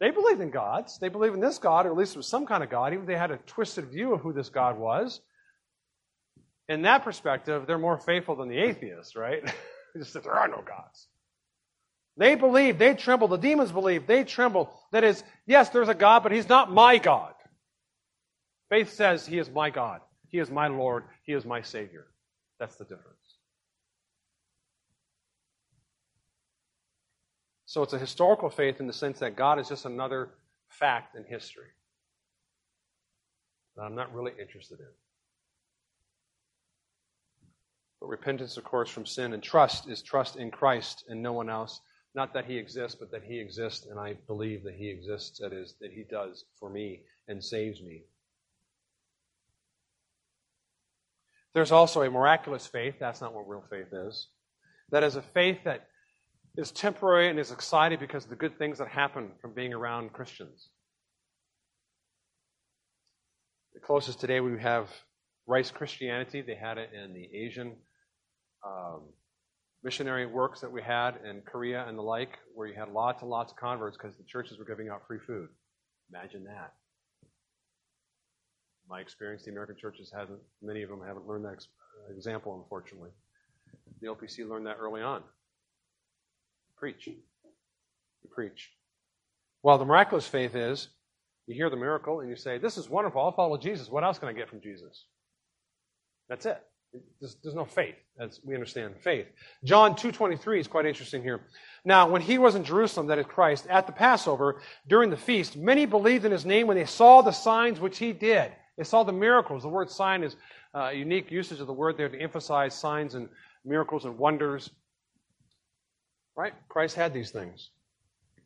They 0.02 0.10
believed 0.10 0.40
in 0.40 0.50
gods. 0.50 0.98
They 0.98 1.08
believed 1.08 1.36
in 1.36 1.40
this 1.40 1.58
God, 1.58 1.86
or 1.86 1.90
at 1.90 1.96
least 1.96 2.16
it 2.16 2.18
was 2.18 2.26
some 2.26 2.44
kind 2.44 2.64
of 2.64 2.70
God, 2.70 2.92
even 2.92 3.04
if 3.04 3.06
they 3.06 3.16
had 3.16 3.30
a 3.30 3.36
twisted 3.36 3.84
view 3.84 4.12
of 4.12 4.20
who 4.20 4.32
this 4.32 4.48
God 4.48 4.76
was. 4.76 5.20
In 6.68 6.82
that 6.82 7.04
perspective, 7.04 7.68
they're 7.68 7.78
more 7.78 7.98
faithful 7.98 8.34
than 8.34 8.48
the 8.48 8.58
atheists, 8.58 9.14
right? 9.14 9.44
just 9.96 10.14
that 10.14 10.24
there 10.24 10.32
are 10.32 10.48
no 10.48 10.60
gods. 10.60 11.06
They 12.16 12.34
believe, 12.34 12.78
they 12.78 12.94
tremble. 12.94 13.28
The 13.28 13.36
demons 13.36 13.70
believe, 13.70 14.08
they 14.08 14.24
tremble. 14.24 14.74
That 14.90 15.04
is, 15.04 15.22
yes, 15.46 15.68
there's 15.68 15.88
a 15.88 15.94
God, 15.94 16.24
but 16.24 16.32
he's 16.32 16.48
not 16.48 16.72
my 16.72 16.98
God. 16.98 17.34
Faith 18.70 18.92
says 18.92 19.24
he 19.24 19.38
is 19.38 19.48
my 19.50 19.70
God. 19.70 20.00
He 20.26 20.40
is 20.40 20.50
my 20.50 20.66
Lord. 20.66 21.04
He 21.22 21.32
is 21.32 21.44
my 21.44 21.62
Savior. 21.62 22.06
That's 22.58 22.74
the 22.74 22.84
difference. 22.86 23.21
So 27.72 27.82
it's 27.82 27.94
a 27.94 27.98
historical 27.98 28.50
faith 28.50 28.80
in 28.80 28.86
the 28.86 28.92
sense 28.92 29.18
that 29.20 29.34
God 29.34 29.58
is 29.58 29.66
just 29.66 29.86
another 29.86 30.28
fact 30.68 31.16
in 31.16 31.24
history 31.24 31.68
that 33.74 33.82
I'm 33.84 33.94
not 33.94 34.12
really 34.12 34.32
interested 34.38 34.78
in. 34.78 34.92
But 37.98 38.08
repentance, 38.08 38.58
of 38.58 38.64
course, 38.64 38.90
from 38.90 39.06
sin 39.06 39.32
and 39.32 39.42
trust 39.42 39.88
is 39.88 40.02
trust 40.02 40.36
in 40.36 40.50
Christ 40.50 41.04
and 41.08 41.22
no 41.22 41.32
one 41.32 41.48
else. 41.48 41.80
Not 42.14 42.34
that 42.34 42.44
He 42.44 42.58
exists, 42.58 42.94
but 43.00 43.10
that 43.10 43.24
He 43.24 43.40
exists, 43.40 43.86
and 43.86 43.98
I 43.98 44.16
believe 44.26 44.64
that 44.64 44.74
He 44.74 44.90
exists, 44.90 45.38
that 45.38 45.54
is, 45.54 45.74
that 45.80 45.92
He 45.92 46.04
does 46.10 46.44
for 46.60 46.68
me 46.68 47.00
and 47.26 47.42
saves 47.42 47.80
me. 47.80 48.02
There's 51.54 51.72
also 51.72 52.02
a 52.02 52.10
miraculous 52.10 52.66
faith. 52.66 52.96
That's 53.00 53.22
not 53.22 53.32
what 53.32 53.48
real 53.48 53.64
faith 53.70 53.94
is. 53.94 54.28
That 54.90 55.04
is 55.04 55.16
a 55.16 55.22
faith 55.22 55.60
that 55.64 55.88
is 56.56 56.70
temporary 56.70 57.30
and 57.30 57.38
is 57.38 57.50
excited 57.50 57.98
because 57.98 58.24
of 58.24 58.30
the 58.30 58.36
good 58.36 58.58
things 58.58 58.78
that 58.78 58.88
happen 58.88 59.30
from 59.40 59.54
being 59.54 59.72
around 59.72 60.12
Christians. 60.12 60.68
The 63.74 63.80
closest 63.80 64.20
today 64.20 64.40
we 64.40 64.60
have 64.60 64.90
Rice 65.46 65.70
Christianity. 65.70 66.42
They 66.42 66.54
had 66.54 66.76
it 66.78 66.90
in 66.92 67.14
the 67.14 67.28
Asian 67.34 67.74
um, 68.66 69.00
missionary 69.82 70.26
works 70.26 70.60
that 70.60 70.70
we 70.70 70.82
had 70.82 71.18
in 71.28 71.40
Korea 71.40 71.86
and 71.88 71.96
the 71.96 72.02
like, 72.02 72.38
where 72.54 72.68
you 72.68 72.74
had 72.74 72.90
lots 72.90 73.22
and 73.22 73.30
lots 73.30 73.52
of 73.52 73.58
converts 73.58 73.96
because 73.96 74.16
the 74.16 74.24
churches 74.24 74.58
were 74.58 74.66
giving 74.66 74.90
out 74.90 75.06
free 75.06 75.18
food. 75.26 75.48
Imagine 76.12 76.44
that. 76.44 76.74
My 78.88 79.00
experience, 79.00 79.44
the 79.44 79.50
American 79.50 79.76
churches 79.80 80.12
hasn't, 80.14 80.38
many 80.60 80.82
of 80.82 80.90
them 80.90 81.00
haven't 81.04 81.26
learned 81.26 81.46
that 81.46 81.64
example, 82.14 82.60
unfortunately. 82.62 83.10
The 84.02 84.08
OPC 84.08 84.46
learned 84.46 84.66
that 84.66 84.76
early 84.78 85.00
on. 85.00 85.22
Preach. 86.82 87.06
You 87.06 87.14
preach. 88.34 88.68
Well, 89.62 89.78
the 89.78 89.84
miraculous 89.84 90.26
faith 90.26 90.56
is 90.56 90.88
you 91.46 91.54
hear 91.54 91.70
the 91.70 91.76
miracle 91.76 92.18
and 92.18 92.28
you 92.28 92.34
say, 92.34 92.58
This 92.58 92.76
is 92.76 92.90
wonderful. 92.90 93.22
I'll 93.22 93.30
follow 93.30 93.56
Jesus. 93.56 93.88
What 93.88 94.02
else 94.02 94.18
can 94.18 94.26
I 94.26 94.32
get 94.32 94.48
from 94.48 94.60
Jesus? 94.60 95.04
That's 96.28 96.44
it. 96.44 96.60
There's, 97.20 97.36
there's, 97.40 97.54
no 97.54 97.66
faith, 97.66 97.94
as 98.18 98.40
we 98.44 98.54
understand 98.54 98.96
faith. 99.00 99.26
John 99.62 99.94
2.23 99.94 100.58
is 100.58 100.66
quite 100.66 100.84
interesting 100.84 101.22
here. 101.22 101.42
Now, 101.84 102.10
when 102.10 102.20
he 102.20 102.36
was 102.36 102.56
in 102.56 102.64
Jerusalem, 102.64 103.06
that 103.06 103.18
is 103.20 103.26
Christ, 103.26 103.68
at 103.70 103.86
the 103.86 103.92
Passover, 103.92 104.60
during 104.88 105.08
the 105.08 105.16
feast, 105.16 105.56
many 105.56 105.86
believed 105.86 106.24
in 106.24 106.32
his 106.32 106.44
name 106.44 106.66
when 106.66 106.76
they 106.76 106.84
saw 106.84 107.22
the 107.22 107.30
signs 107.30 107.78
which 107.78 107.98
he 107.98 108.12
did. 108.12 108.50
They 108.76 108.82
saw 108.82 109.04
the 109.04 109.12
miracles. 109.12 109.62
The 109.62 109.68
word 109.68 109.88
sign 109.88 110.24
is 110.24 110.34
a 110.74 110.92
unique 110.92 111.30
usage 111.30 111.60
of 111.60 111.68
the 111.68 111.72
word 111.72 111.96
there 111.96 112.08
to 112.08 112.20
emphasize 112.20 112.74
signs 112.74 113.14
and 113.14 113.28
miracles 113.64 114.04
and 114.04 114.18
wonders. 114.18 114.68
Right? 116.36 116.52
Christ 116.68 116.96
had 116.96 117.12
these 117.12 117.30
things. 117.30 117.70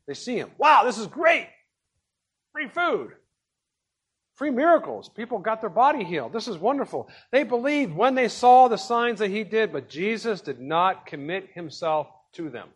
They 0.06 0.14
see 0.14 0.36
him. 0.36 0.50
Wow, 0.58 0.82
this 0.84 0.98
is 0.98 1.06
great. 1.06 1.48
Free 2.52 2.68
food. 2.68 3.12
Free 4.34 4.50
miracles. 4.50 5.08
People 5.08 5.38
got 5.38 5.60
their 5.60 5.70
body 5.70 6.04
healed. 6.04 6.32
This 6.32 6.46
is 6.46 6.58
wonderful. 6.58 7.08
They 7.32 7.42
believed 7.42 7.94
when 7.94 8.14
they 8.14 8.28
saw 8.28 8.68
the 8.68 8.76
signs 8.76 9.20
that 9.20 9.30
he 9.30 9.44
did, 9.44 9.72
but 9.72 9.88
Jesus 9.88 10.40
did 10.40 10.60
not 10.60 11.06
commit 11.06 11.50
himself 11.54 12.08
to 12.34 12.50
them. 12.50 12.68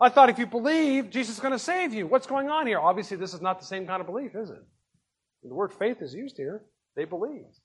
I 0.00 0.08
thought 0.08 0.30
if 0.30 0.38
you 0.38 0.46
believe, 0.46 1.10
Jesus 1.10 1.36
is 1.36 1.40
going 1.40 1.52
to 1.52 1.58
save 1.58 1.92
you. 1.92 2.06
What's 2.06 2.26
going 2.26 2.48
on 2.48 2.66
here? 2.66 2.78
Obviously, 2.78 3.16
this 3.16 3.34
is 3.34 3.40
not 3.40 3.58
the 3.58 3.66
same 3.66 3.86
kind 3.86 4.00
of 4.00 4.06
belief, 4.06 4.34
is 4.34 4.50
it? 4.50 4.64
The 5.42 5.54
word 5.54 5.72
faith 5.72 6.00
is 6.00 6.14
used 6.14 6.36
here. 6.36 6.62
They 6.96 7.04
believed. 7.04 7.58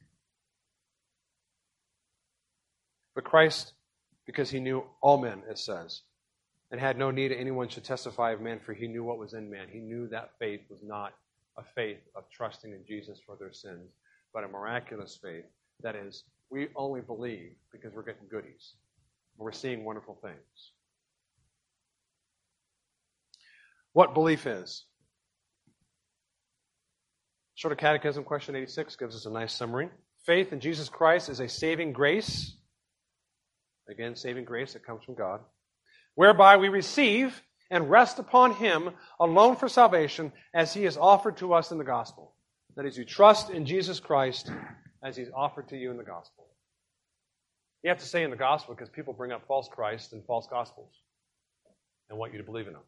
But 3.15 3.23
Christ 3.23 3.73
because 4.25 4.49
he 4.49 4.59
knew 4.59 4.83
all 5.01 5.17
men, 5.17 5.43
it 5.49 5.57
says, 5.57 6.01
and 6.71 6.79
had 6.79 6.97
no 6.97 7.11
need 7.11 7.29
that 7.29 7.39
anyone 7.39 7.67
should 7.67 7.83
testify 7.83 8.31
of 8.31 8.41
man, 8.41 8.59
for 8.59 8.73
he 8.73 8.87
knew 8.87 9.03
what 9.03 9.19
was 9.19 9.33
in 9.33 9.49
man. 9.49 9.67
He 9.71 9.79
knew 9.79 10.07
that 10.07 10.31
faith 10.39 10.61
was 10.69 10.79
not 10.83 11.13
a 11.57 11.63
faith 11.75 11.99
of 12.15 12.23
trusting 12.31 12.71
in 12.71 12.83
Jesus 12.87 13.19
for 13.25 13.35
their 13.35 13.53
sins, 13.53 13.91
but 14.33 14.43
a 14.43 14.47
miraculous 14.47 15.19
faith. 15.21 15.45
That 15.81 15.95
is, 15.95 16.23
we 16.49 16.69
only 16.75 17.01
believe 17.01 17.51
because 17.71 17.93
we're 17.93 18.03
getting 18.03 18.27
goodies. 18.29 18.73
We're 19.37 19.51
seeing 19.51 19.83
wonderful 19.83 20.17
things. 20.21 20.71
What 23.93 24.13
belief 24.13 24.47
is? 24.47 24.85
Shorter 27.55 27.75
Catechism, 27.75 28.23
question 28.23 28.55
86, 28.55 28.95
gives 28.95 29.15
us 29.15 29.25
a 29.25 29.29
nice 29.29 29.53
summary. 29.53 29.89
Faith 30.25 30.53
in 30.53 30.59
Jesus 30.59 30.89
Christ 30.89 31.29
is 31.29 31.39
a 31.39 31.47
saving 31.47 31.93
grace 31.93 32.55
Again, 33.89 34.15
saving 34.15 34.45
grace 34.45 34.73
that 34.73 34.85
comes 34.85 35.03
from 35.03 35.15
God. 35.15 35.41
Whereby 36.15 36.57
we 36.57 36.69
receive 36.69 37.41
and 37.69 37.89
rest 37.89 38.19
upon 38.19 38.53
Him 38.55 38.91
alone 39.19 39.55
for 39.55 39.67
salvation 39.67 40.31
as 40.53 40.73
He 40.73 40.85
is 40.85 40.97
offered 40.97 41.37
to 41.37 41.53
us 41.53 41.71
in 41.71 41.77
the 41.77 41.83
gospel. 41.83 42.33
That 42.75 42.85
is, 42.85 42.97
you 42.97 43.05
trust 43.05 43.49
in 43.49 43.65
Jesus 43.65 43.99
Christ 43.99 44.51
as 45.03 45.17
He's 45.17 45.29
offered 45.35 45.69
to 45.69 45.77
you 45.77 45.91
in 45.91 45.97
the 45.97 46.03
gospel. 46.03 46.47
You 47.83 47.89
have 47.89 47.99
to 47.99 48.05
say 48.05 48.23
in 48.23 48.29
the 48.29 48.37
gospel 48.37 48.73
because 48.73 48.89
people 48.89 49.13
bring 49.13 49.31
up 49.31 49.45
false 49.47 49.67
Christ 49.67 50.13
and 50.13 50.25
false 50.25 50.47
gospels 50.49 50.93
and 52.09 52.17
want 52.17 52.31
you 52.31 52.37
to 52.37 52.43
believe 52.43 52.67
in 52.67 52.73
them. 52.73 52.81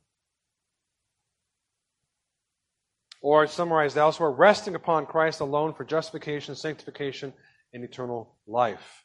Or 3.21 3.47
summarized 3.47 3.97
elsewhere, 3.97 4.29
resting 4.29 4.75
upon 4.75 5.07
Christ 5.07 5.39
alone 5.39 5.73
for 5.73 5.83
justification, 5.83 6.55
sanctification, 6.55 7.33
and 7.73 7.83
eternal 7.83 8.35
life. 8.47 9.04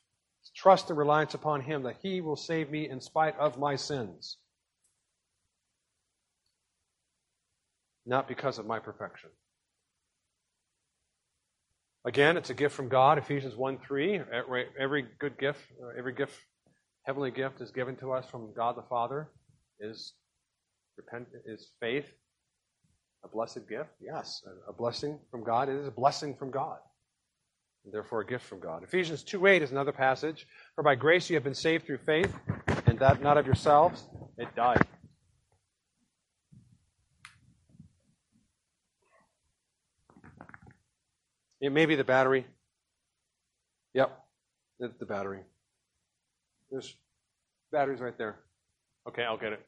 Trust 0.60 0.90
and 0.90 0.98
reliance 0.98 1.32
upon 1.32 1.62
Him 1.62 1.84
that 1.84 1.96
He 2.02 2.20
will 2.20 2.36
save 2.36 2.70
me 2.70 2.86
in 2.86 3.00
spite 3.00 3.34
of 3.38 3.58
my 3.58 3.76
sins. 3.76 4.36
Not 8.04 8.28
because 8.28 8.58
of 8.58 8.66
my 8.66 8.78
perfection. 8.78 9.30
Again, 12.04 12.36
it's 12.36 12.50
a 12.50 12.54
gift 12.54 12.74
from 12.74 12.90
God, 12.90 13.16
Ephesians 13.16 13.56
1 13.56 13.78
3. 13.78 14.20
Every 14.78 15.06
good 15.18 15.38
gift, 15.38 15.60
every 15.96 16.12
gift, 16.12 16.34
heavenly 17.04 17.30
gift 17.30 17.62
is 17.62 17.70
given 17.70 17.96
to 17.96 18.12
us 18.12 18.28
from 18.28 18.52
God 18.54 18.76
the 18.76 18.82
Father, 18.82 19.30
is, 19.78 20.12
repent, 20.98 21.28
is 21.46 21.70
faith. 21.80 22.12
A 23.24 23.28
blessed 23.28 23.66
gift? 23.66 23.90
Yes. 23.98 24.42
A 24.68 24.74
blessing 24.74 25.20
from 25.30 25.42
God. 25.42 25.70
It 25.70 25.76
is 25.76 25.88
a 25.88 25.90
blessing 25.90 26.36
from 26.38 26.50
God. 26.50 26.78
And 27.84 27.94
therefore, 27.94 28.20
a 28.20 28.26
gift 28.26 28.44
from 28.44 28.60
God. 28.60 28.82
Ephesians 28.82 29.22
2 29.24 29.46
8 29.46 29.62
is 29.62 29.70
another 29.70 29.92
passage. 29.92 30.46
For 30.74 30.84
by 30.84 30.94
grace 30.94 31.30
you 31.30 31.36
have 31.36 31.44
been 31.44 31.54
saved 31.54 31.86
through 31.86 31.98
faith, 31.98 32.32
and 32.86 32.98
that 32.98 33.22
not 33.22 33.38
of 33.38 33.46
yourselves. 33.46 34.06
It 34.36 34.54
died. 34.54 34.86
It 41.60 41.72
may 41.72 41.86
be 41.86 41.94
the 41.94 42.04
battery. 42.04 42.46
Yep, 43.94 44.18
it's 44.80 44.98
the 44.98 45.04
battery. 45.04 45.40
There's 46.70 46.94
batteries 47.70 48.00
right 48.00 48.16
there. 48.16 48.36
Okay, 49.08 49.24
I'll 49.24 49.36
get 49.36 49.52
it. 49.52 49.66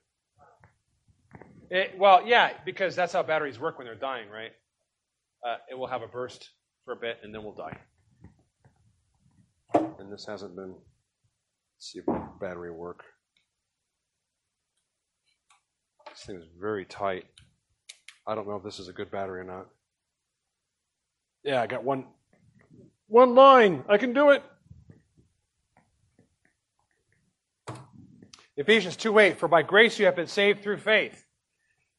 it. 1.71 1.99
Well, 1.99 2.27
yeah, 2.27 2.53
because 2.65 2.97
that's 2.97 3.13
how 3.13 3.23
batteries 3.23 3.59
work 3.59 3.79
when 3.79 3.87
they're 3.87 3.95
dying, 3.95 4.29
right? 4.31 4.53
Uh, 5.47 5.57
it 5.71 5.75
will 5.75 5.89
have 5.89 6.03
a 6.03 6.07
burst 6.07 6.51
for 6.85 6.93
a 6.93 6.97
bit, 6.97 7.19
and 7.23 7.35
then 7.35 7.43
we'll 7.43 7.55
die. 7.55 7.77
And 10.03 10.13
this 10.13 10.27
hasn't 10.27 10.57
been. 10.57 10.75
See 11.79 12.01
if 12.01 12.05
battery 12.41 12.73
work. 12.73 13.05
This 16.11 16.25
thing 16.25 16.37
is 16.37 16.49
very 16.61 16.85
tight. 16.85 17.25
I 18.27 18.35
don't 18.35 18.49
know 18.49 18.57
if 18.57 18.65
this 18.65 18.81
is 18.81 18.89
a 18.89 18.93
good 18.93 19.13
battery 19.13 19.41
or 19.41 19.45
not. 19.45 19.69
Yeah, 21.45 21.63
I 21.63 21.69
got 21.69 21.85
one 21.85 22.07
one 23.07 23.37
line. 23.37 23.85
I 23.89 23.97
can 23.97 24.13
do 24.13 24.31
it. 24.31 24.43
Ephesians 28.57 28.97
2 28.97 29.21
8, 29.21 29.39
for 29.39 29.47
by 29.47 29.63
grace 29.63 30.01
you 30.01 30.07
have 30.07 30.17
been 30.17 30.27
saved 30.27 30.65
through 30.65 30.79
faith. 30.79 31.25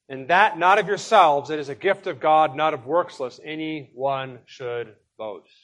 And 0.09 0.27
that 0.27 0.59
not 0.59 0.77
of 0.77 0.87
yourselves, 0.87 1.49
it 1.49 1.59
is 1.59 1.69
a 1.69 1.75
gift 1.75 2.07
of 2.07 2.19
God, 2.19 2.53
not 2.53 2.73
of 2.73 2.85
works, 2.85 3.21
lest 3.21 3.39
any 3.45 3.91
one 3.93 4.39
should 4.45 4.93
boast. 5.17 5.62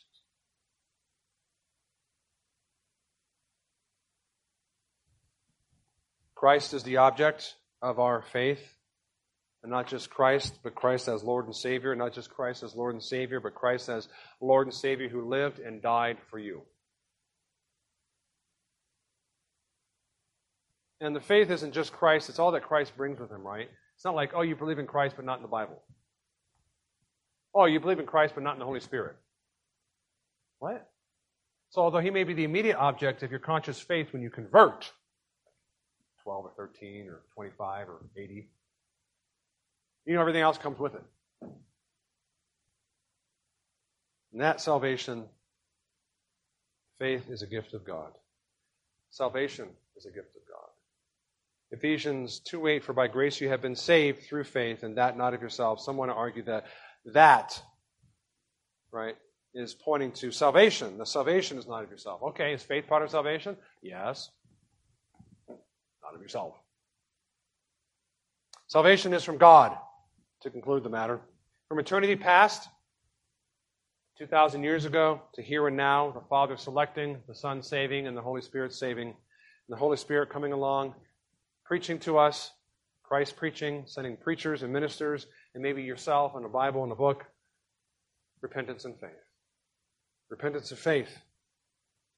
Christ 6.39 6.73
is 6.73 6.84
the 6.84 6.97
object 6.97 7.54
of 7.82 7.99
our 7.99 8.21
faith. 8.32 8.62
And 9.62 9.69
not 9.69 9.88
just 9.88 10.10
Christ, 10.10 10.58
but 10.63 10.73
Christ 10.73 11.10
as 11.10 11.21
Lord 11.21 11.45
and 11.45 11.56
Savior. 11.56 11.93
Not 11.97 12.13
just 12.13 12.30
Christ 12.30 12.63
as 12.63 12.73
Lord 12.73 12.93
and 12.93 13.04
Savior, 13.04 13.41
but 13.41 13.56
Christ 13.56 13.89
as 13.89 14.08
Lord 14.39 14.67
and 14.67 14.73
Savior 14.73 15.10
who 15.10 15.28
lived 15.28 15.60
and 15.60 15.82
died 15.82 16.15
for 16.30 16.39
you. 16.39 16.62
And 21.02 21.13
the 21.13 21.19
faith 21.19 21.49
isn't 21.49 21.73
just 21.73 21.91
Christ, 21.91 22.30
it's 22.30 22.39
all 22.39 22.52
that 22.52 22.63
Christ 22.63 22.95
brings 22.95 23.19
with 23.19 23.32
him, 23.32 23.45
right? 23.45 23.69
It's 23.95 24.06
not 24.06 24.15
like, 24.15 24.32
oh, 24.34 24.41
you 24.41 24.56
believe 24.56 24.80
in 24.80 24.88
Christ, 24.88 25.15
but 25.17 25.25
not 25.25 25.38
in 25.38 25.41
the 25.41 25.49
Bible. 25.49 25.82
Oh, 27.54 27.65
you 27.65 27.82
believe 27.82 27.99
in 27.99 28.06
Christ, 28.06 28.34
but 28.36 28.43
not 28.43 28.54
in 28.54 28.60
the 28.60 28.65
Holy 28.65 28.80
Spirit. 28.80 29.15
What? 30.60 30.89
So, 31.71 31.82
although 31.82 31.99
he 31.99 32.12
may 32.12 32.23
be 32.23 32.34
the 32.34 32.43
immediate 32.45 32.78
object 32.78 33.23
of 33.23 33.32
your 33.32 33.39
conscious 33.41 33.80
faith 33.80 34.13
when 34.13 34.21
you 34.21 34.30
convert, 34.30 34.91
12 36.30 36.46
or 36.46 36.52
13 36.56 37.08
or 37.08 37.22
25 37.34 37.89
or 37.89 38.02
80, 38.15 38.48
you 40.06 40.13
know, 40.13 40.22
everything 40.22 40.44
else 40.44 40.60
comes 40.60 40.78
with 40.78 40.94
it. 40.94 41.04
And 44.32 44.42
that 44.42 44.62
salvation, 44.62 45.26
faith 47.00 47.32
is 47.32 47.42
a 47.42 47.48
gift 47.48 47.74
of 47.74 47.84
God. 47.84 48.12
Salvation 49.10 49.70
is 49.98 50.06
a 50.06 50.12
gift 50.12 50.36
of 50.36 50.42
God. 50.48 50.70
Ephesians 51.72 52.42
2 52.42 52.68
8, 52.68 52.84
for 52.84 52.94
by 52.94 53.08
grace 53.08 53.42
you 53.42 53.50
have 53.50 53.63
been 53.63 53.76
saved 53.76 54.22
through 54.22 54.44
faith, 54.44 54.84
and 54.84 54.98
that 54.98 55.18
not 55.18 55.34
of 55.34 55.42
yourselves. 55.42 55.84
Some 55.84 55.98
want 55.98 56.12
to 56.12 56.15
argue 56.15 56.44
that 56.44 56.68
that, 57.06 57.60
right, 58.92 59.15
is 59.56 59.74
pointing 59.74 60.12
to 60.12 60.30
salvation. 60.30 61.00
The 61.00 61.08
salvation 61.08 61.58
is 61.58 61.68
not 61.68 61.84
of 61.84 61.89
yourself. 61.89 62.22
Okay, 62.22 62.54
is 62.54 62.62
faith 62.62 62.86
part 62.86 63.02
of 63.02 63.10
salvation? 63.10 63.58
Yes. 63.82 64.30
Not 66.10 66.15
of 66.15 66.22
yourself. 66.24 66.56
Salvation 68.65 69.13
is 69.13 69.24
from 69.24 69.38
God 69.38 69.78
to 70.41 70.50
conclude 70.50 70.84
the 70.84 70.89
matter. 70.89 71.22
From 71.67 71.78
eternity 71.78 72.15
past, 72.15 72.67
2,000 74.17 74.63
years 74.63 74.86
ago, 74.86 75.22
to 75.36 75.43
here 75.43 75.67
and 75.67 75.78
now, 75.78 76.10
the 76.10 76.22
Father 76.28 76.58
selecting, 76.58 77.19
the 77.28 77.36
Son 77.36 77.62
saving, 77.62 78.08
and 78.08 78.17
the 78.17 78.24
Holy 78.24 78.41
Spirit 78.41 78.74
saving, 78.74 79.10
and 79.10 79.15
the 79.67 79.76
Holy 79.76 79.98
Spirit 79.98 80.32
coming 80.32 80.52
along, 80.52 80.95
preaching 81.63 82.00
to 82.00 82.17
us, 82.17 82.50
Christ 83.04 83.36
preaching, 83.38 83.84
sending 83.86 84.17
preachers 84.17 84.63
and 84.63 84.74
ministers, 84.74 85.28
and 85.54 85.62
maybe 85.62 85.84
yourself 85.84 86.34
and 86.36 86.43
a 86.43 86.50
Bible 86.50 86.82
and 86.82 86.91
a 86.91 86.95
book. 86.95 87.26
Repentance 88.41 88.84
and 88.84 89.00
faith. 89.00 89.12
Repentance 90.32 90.72
and 90.72 90.80
faith 90.80 91.19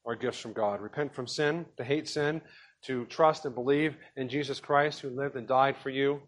are 0.05 0.15
gifts 0.15 0.39
from 0.39 0.53
God. 0.53 0.79
Repent 0.79 1.13
from 1.13 1.27
sin, 1.27 1.65
to 1.75 1.83
hate 1.83 2.07
sin, 2.07 2.41
to 2.83 3.05
trust 3.05 3.45
and 3.45 3.53
believe 3.53 3.95
in 4.15 4.29
Jesus 4.29 4.59
Christ 4.59 5.01
who 5.01 5.09
lived 5.09 5.35
and 5.35 5.47
died 5.47 5.75
for 5.77 5.89
you, 5.89 6.21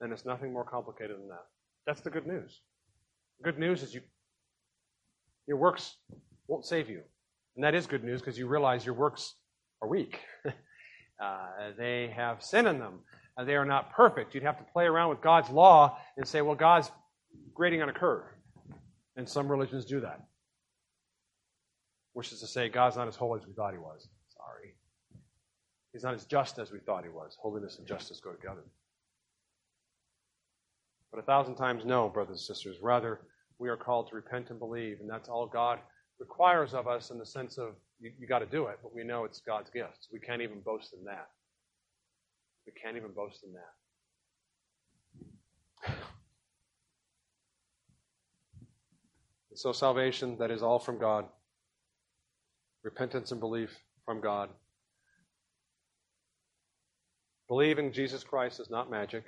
then 0.00 0.12
it's 0.12 0.24
nothing 0.24 0.52
more 0.52 0.64
complicated 0.64 1.16
than 1.16 1.28
that. 1.28 1.46
That's 1.86 2.00
the 2.00 2.10
good 2.10 2.26
news. 2.26 2.60
The 3.38 3.44
good 3.44 3.58
news 3.58 3.82
is 3.82 3.94
you 3.94 4.00
your 5.46 5.56
works 5.56 5.96
won't 6.46 6.64
save 6.64 6.88
you. 6.88 7.02
And 7.56 7.64
that 7.64 7.74
is 7.74 7.86
good 7.86 8.04
news 8.04 8.20
because 8.20 8.38
you 8.38 8.46
realize 8.46 8.86
your 8.86 8.94
works 8.94 9.34
are 9.80 9.88
weak. 9.88 10.20
uh, 10.46 11.46
they 11.76 12.12
have 12.16 12.42
sin 12.42 12.66
in 12.66 12.78
them. 12.78 13.00
Uh, 13.36 13.44
they 13.44 13.56
are 13.56 13.64
not 13.64 13.92
perfect. 13.92 14.34
You'd 14.34 14.44
have 14.44 14.58
to 14.58 14.64
play 14.72 14.84
around 14.84 15.10
with 15.10 15.20
God's 15.20 15.50
law 15.50 15.98
and 16.16 16.26
say, 16.26 16.42
well, 16.42 16.54
God's 16.54 16.90
grading 17.54 17.82
on 17.82 17.88
a 17.88 17.92
curve. 17.92 18.24
And 19.16 19.28
some 19.28 19.48
religions 19.48 19.84
do 19.84 20.00
that. 20.00 20.20
Which 22.12 22.32
is 22.32 22.40
to 22.40 22.46
say, 22.46 22.68
God's 22.68 22.96
not 22.96 23.08
as 23.08 23.16
holy 23.16 23.40
as 23.40 23.46
we 23.46 23.52
thought 23.54 23.72
he 23.72 23.78
was. 23.78 24.08
Sorry. 24.36 24.74
He's 25.92 26.02
not 26.02 26.14
as 26.14 26.24
just 26.24 26.58
as 26.58 26.72
we 26.72 26.78
thought 26.78 27.04
he 27.04 27.10
was. 27.10 27.36
Holiness 27.40 27.78
and 27.78 27.86
justice 27.86 28.20
go 28.20 28.32
together. 28.32 28.62
But 31.10 31.20
a 31.20 31.22
thousand 31.22 31.56
times 31.56 31.84
no, 31.84 32.08
brothers 32.08 32.38
and 32.38 32.56
sisters. 32.56 32.78
Rather, 32.80 33.20
we 33.58 33.68
are 33.68 33.76
called 33.76 34.08
to 34.08 34.16
repent 34.16 34.50
and 34.50 34.58
believe, 34.58 35.00
and 35.00 35.10
that's 35.10 35.28
all 35.28 35.46
God 35.46 35.78
requires 36.18 36.72
of 36.72 36.86
us 36.86 37.10
in 37.10 37.18
the 37.18 37.26
sense 37.26 37.58
of 37.58 37.74
you, 38.00 38.12
you 38.18 38.26
got 38.26 38.38
to 38.38 38.46
do 38.46 38.66
it, 38.66 38.78
but 38.82 38.94
we 38.94 39.04
know 39.04 39.24
it's 39.24 39.40
God's 39.40 39.70
gift. 39.70 40.08
We 40.12 40.18
can't 40.18 40.40
even 40.40 40.60
boast 40.60 40.94
in 40.94 41.04
that. 41.04 41.28
We 42.66 42.72
can't 42.72 42.96
even 42.96 43.12
boast 43.12 43.44
in 43.44 43.52
that. 43.52 43.72
So, 49.54 49.72
salvation, 49.72 50.38
that 50.38 50.50
is 50.50 50.62
all 50.62 50.78
from 50.78 50.98
God. 50.98 51.26
Repentance 52.82 53.32
and 53.32 53.38
belief 53.38 53.78
from 54.06 54.22
God. 54.22 54.48
Believing 57.52 57.92
Jesus 57.92 58.24
Christ 58.24 58.60
is 58.60 58.70
not 58.70 58.90
magic. 58.90 59.24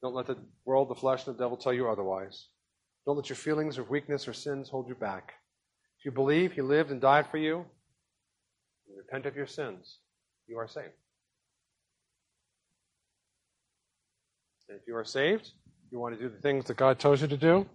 Don't 0.00 0.14
let 0.14 0.26
the 0.26 0.38
world, 0.64 0.88
the 0.88 0.94
flesh, 0.94 1.26
and 1.26 1.36
the 1.36 1.38
devil 1.38 1.58
tell 1.58 1.74
you 1.74 1.86
otherwise. 1.86 2.46
Don't 3.04 3.16
let 3.16 3.28
your 3.28 3.36
feelings 3.36 3.76
of 3.76 3.90
weakness 3.90 4.26
or 4.26 4.32
sins 4.32 4.70
hold 4.70 4.88
you 4.88 4.94
back. 4.94 5.34
If 5.98 6.06
you 6.06 6.12
believe 6.12 6.52
he 6.52 6.62
lived 6.62 6.90
and 6.90 6.98
died 6.98 7.26
for 7.30 7.36
you, 7.36 7.56
and 7.56 8.96
repent 8.96 9.26
of 9.26 9.36
your 9.36 9.46
sins, 9.46 9.98
you 10.46 10.56
are 10.56 10.66
saved. 10.66 10.94
And 14.70 14.78
if 14.80 14.86
you 14.86 14.96
are 14.96 15.04
saved, 15.04 15.50
you 15.90 15.98
want 15.98 16.18
to 16.18 16.22
do 16.22 16.34
the 16.34 16.40
things 16.40 16.64
that 16.68 16.78
God 16.78 16.98
tells 16.98 17.20
you 17.20 17.28
to 17.28 17.36
do. 17.36 17.66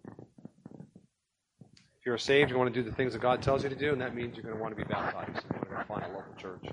If 2.00 2.04
you're 2.04 2.18
saved, 2.18 2.50
you 2.50 2.58
want 2.58 2.74
to 2.74 2.84
do 2.84 2.90
the 2.90 2.96
things 2.96 3.14
that 3.14 3.22
God 3.22 3.44
tells 3.44 3.62
you 3.62 3.70
to 3.70 3.76
do, 3.76 3.92
and 3.92 4.02
that 4.02 4.16
means 4.16 4.36
you're 4.36 4.42
going 4.42 4.56
to 4.56 4.60
want 4.60 4.76
to 4.76 4.84
be 4.84 4.92
baptized. 4.92 5.46
You're 5.54 5.72
going 5.72 5.82
to 5.82 5.88
find 5.88 6.04
a 6.04 6.08
local 6.08 6.34
church 6.36 6.66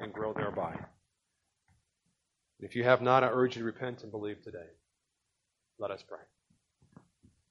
and 0.00 0.10
grow 0.10 0.32
thereby. 0.32 0.74
If 2.60 2.74
you 2.74 2.84
have 2.84 3.02
not, 3.02 3.22
I 3.22 3.28
urge 3.28 3.56
you 3.56 3.62
to 3.62 3.66
repent 3.66 4.02
and 4.02 4.10
believe 4.10 4.42
today. 4.42 4.66
Let 5.78 5.90
us 5.90 6.02
pray. 6.06 6.18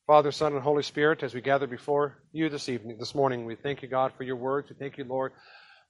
Father, 0.06 0.32
Son, 0.32 0.54
and 0.54 0.62
Holy 0.62 0.84
Spirit, 0.84 1.24
as 1.24 1.34
we 1.34 1.42
gather 1.42 1.68
before 1.68 2.18
you 2.32 2.50
this 2.50 2.70
evening, 2.70 2.98
this 2.98 3.16
morning, 3.16 3.46
we 3.46 3.56
thank 3.56 3.82
you, 3.82 3.88
God, 3.88 4.14
for 4.18 4.24
your 4.24 4.36
words. 4.36 4.70
We 4.70 4.76
thank 4.76 4.98
you, 4.98 5.04
Lord, 5.04 5.34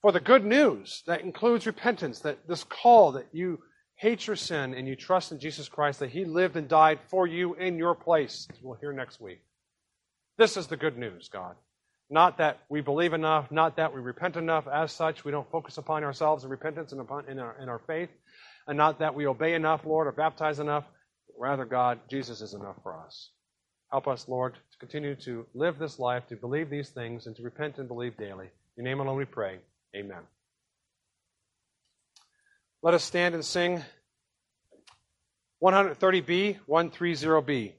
for 0.01 0.11
the 0.11 0.19
good 0.19 0.45
news 0.45 1.03
that 1.07 1.21
includes 1.21 1.65
repentance, 1.65 2.19
that 2.19 2.47
this 2.47 2.63
call 2.63 3.11
that 3.13 3.27
you 3.31 3.59
hate 3.95 4.27
your 4.27 4.35
sin 4.35 4.75
and 4.75 4.87
you 4.87 4.95
trust 4.95 5.31
in 5.31 5.39
Jesus 5.39 5.67
Christ, 5.67 5.99
that 5.99 6.11
he 6.11 6.25
lived 6.25 6.55
and 6.55 6.67
died 6.67 6.99
for 7.09 7.25
you 7.25 7.55
in 7.55 7.77
your 7.77 7.95
place, 7.95 8.47
as 8.51 8.61
we'll 8.61 8.77
hear 8.79 8.93
next 8.93 9.19
week. 9.19 9.41
This 10.37 10.57
is 10.57 10.67
the 10.67 10.77
good 10.77 10.97
news, 10.97 11.29
God. 11.29 11.55
Not 12.09 12.37
that 12.37 12.59
we 12.69 12.81
believe 12.81 13.13
enough, 13.13 13.51
not 13.51 13.77
that 13.77 13.93
we 13.93 13.99
repent 13.99 14.35
enough. 14.35 14.67
As 14.67 14.91
such, 14.91 15.25
we 15.25 15.31
don't 15.31 15.49
focus 15.51 15.77
upon 15.77 16.03
ourselves 16.03 16.43
in 16.43 16.49
repentance 16.49 16.91
and 16.91 17.01
upon 17.01 17.27
in 17.27 17.39
our, 17.39 17.55
in 17.61 17.69
our 17.69 17.79
faith, 17.79 18.09
and 18.67 18.77
not 18.77 18.99
that 18.99 19.15
we 19.15 19.27
obey 19.27 19.53
enough, 19.53 19.85
Lord, 19.85 20.07
or 20.07 20.11
baptize 20.11 20.59
enough, 20.59 20.85
Rather, 21.37 21.65
God, 21.65 21.99
Jesus 22.09 22.41
is 22.41 22.53
enough 22.53 22.77
for 22.81 22.99
us. 22.99 23.29
Help 23.91 24.07
us, 24.07 24.27
Lord, 24.27 24.55
to 24.55 24.77
continue 24.79 25.15
to 25.17 25.45
live 25.53 25.77
this 25.77 25.99
life, 25.99 26.27
to 26.27 26.35
believe 26.35 26.69
these 26.69 26.89
things, 26.89 27.27
and 27.27 27.35
to 27.35 27.43
repent 27.43 27.77
and 27.77 27.87
believe 27.87 28.17
daily. 28.17 28.47
In 28.75 28.85
your 28.85 28.85
name 28.85 28.99
alone 28.99 29.17
we 29.17 29.25
pray. 29.25 29.59
Amen. 29.95 30.23
Let 32.81 32.95
us 32.95 33.03
stand 33.03 33.35
and 33.35 33.45
sing 33.45 33.83
130b, 35.63 36.57
130b. 36.67 37.73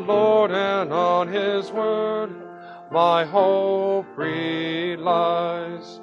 The 0.00 0.12
Lord, 0.12 0.50
and 0.50 0.92
on 0.92 1.28
his 1.28 1.70
word 1.70 2.34
my 2.90 3.24
hope 3.24 4.06
relies. 4.16 6.00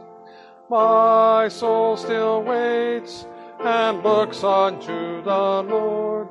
My 0.69 1.49
soul 1.49 1.97
still 1.97 2.41
waits 2.43 3.25
and 3.59 4.01
looks 4.01 4.45
unto 4.45 5.21
the 5.23 5.63
Lord 5.63 6.29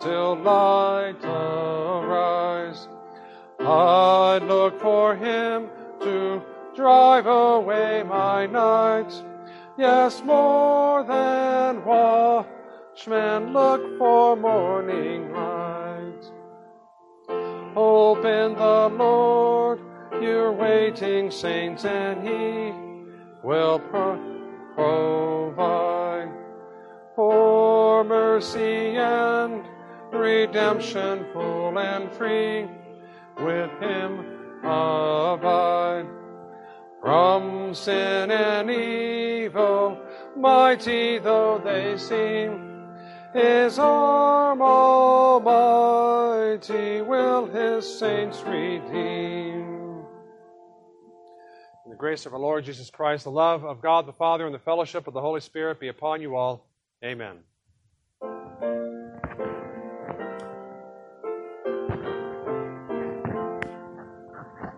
till 0.00 0.36
light 0.36 1.24
arise. 1.24 2.88
I 3.58 4.38
look 4.38 4.78
for 4.78 5.16
him 5.16 5.70
to 6.00 6.42
drive 6.76 7.26
away 7.26 8.02
my 8.02 8.44
nights. 8.46 9.22
Yes, 9.78 10.22
more 10.22 11.02
than 11.04 11.82
watchmen 11.86 13.54
look 13.54 13.98
for 13.98 14.36
morning. 14.36 15.27
Hope 18.18 18.26
in 18.26 18.54
the 18.54 18.88
Lord 18.98 19.78
your 20.20 20.50
waiting 20.50 21.30
saints, 21.30 21.84
and 21.84 22.20
He 22.26 22.72
will 23.44 23.78
pro- 23.78 24.18
provide 24.74 26.28
for 27.14 28.02
mercy 28.02 28.96
and 28.96 29.64
redemption 30.12 31.26
full 31.32 31.78
and 31.78 32.10
free. 32.10 32.66
With 33.36 33.70
Him 33.78 34.18
abide 34.64 36.08
from 37.00 37.72
sin 37.72 38.32
and 38.32 38.68
evil, 38.68 39.96
mighty 40.36 41.20
though 41.20 41.60
they 41.64 41.96
seem. 41.96 42.67
His 43.34 43.78
arm 43.78 44.62
almighty 44.62 45.42
will 47.02 47.46
his 47.46 47.86
saints 47.98 48.42
redeem 48.42 50.04
In 51.84 51.90
the 51.90 51.96
grace 51.96 52.24
of 52.24 52.32
our 52.32 52.38
Lord 52.40 52.64
Jesus 52.64 52.88
Christ, 52.90 53.24
the 53.24 53.30
love 53.30 53.64
of 53.64 53.82
God 53.82 54.06
the 54.06 54.14
Father, 54.14 54.46
and 54.46 54.54
the 54.54 54.58
fellowship 54.58 55.06
of 55.06 55.14
the 55.14 55.20
Holy 55.20 55.40
Spirit 55.40 55.78
be 55.78 55.88
upon 55.88 56.22
you 56.22 56.36
all. 56.36 56.66
Amen. 57.04 57.38